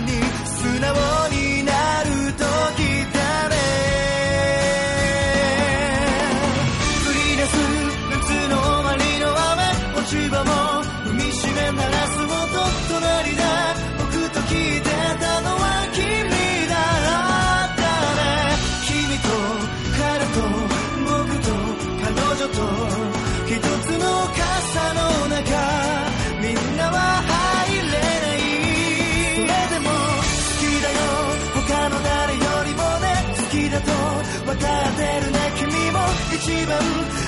[0.05, 0.09] に
[0.45, 0.93] 素直
[1.30, 1.50] に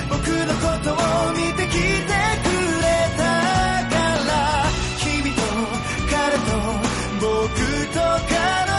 [0.10, 2.48] 僕のことを見てきてく
[2.82, 2.88] れ
[3.18, 3.96] たか
[4.28, 4.32] ら。
[5.00, 5.42] 君と
[6.10, 6.52] 彼と
[7.20, 7.28] 僕
[7.94, 8.73] と彼。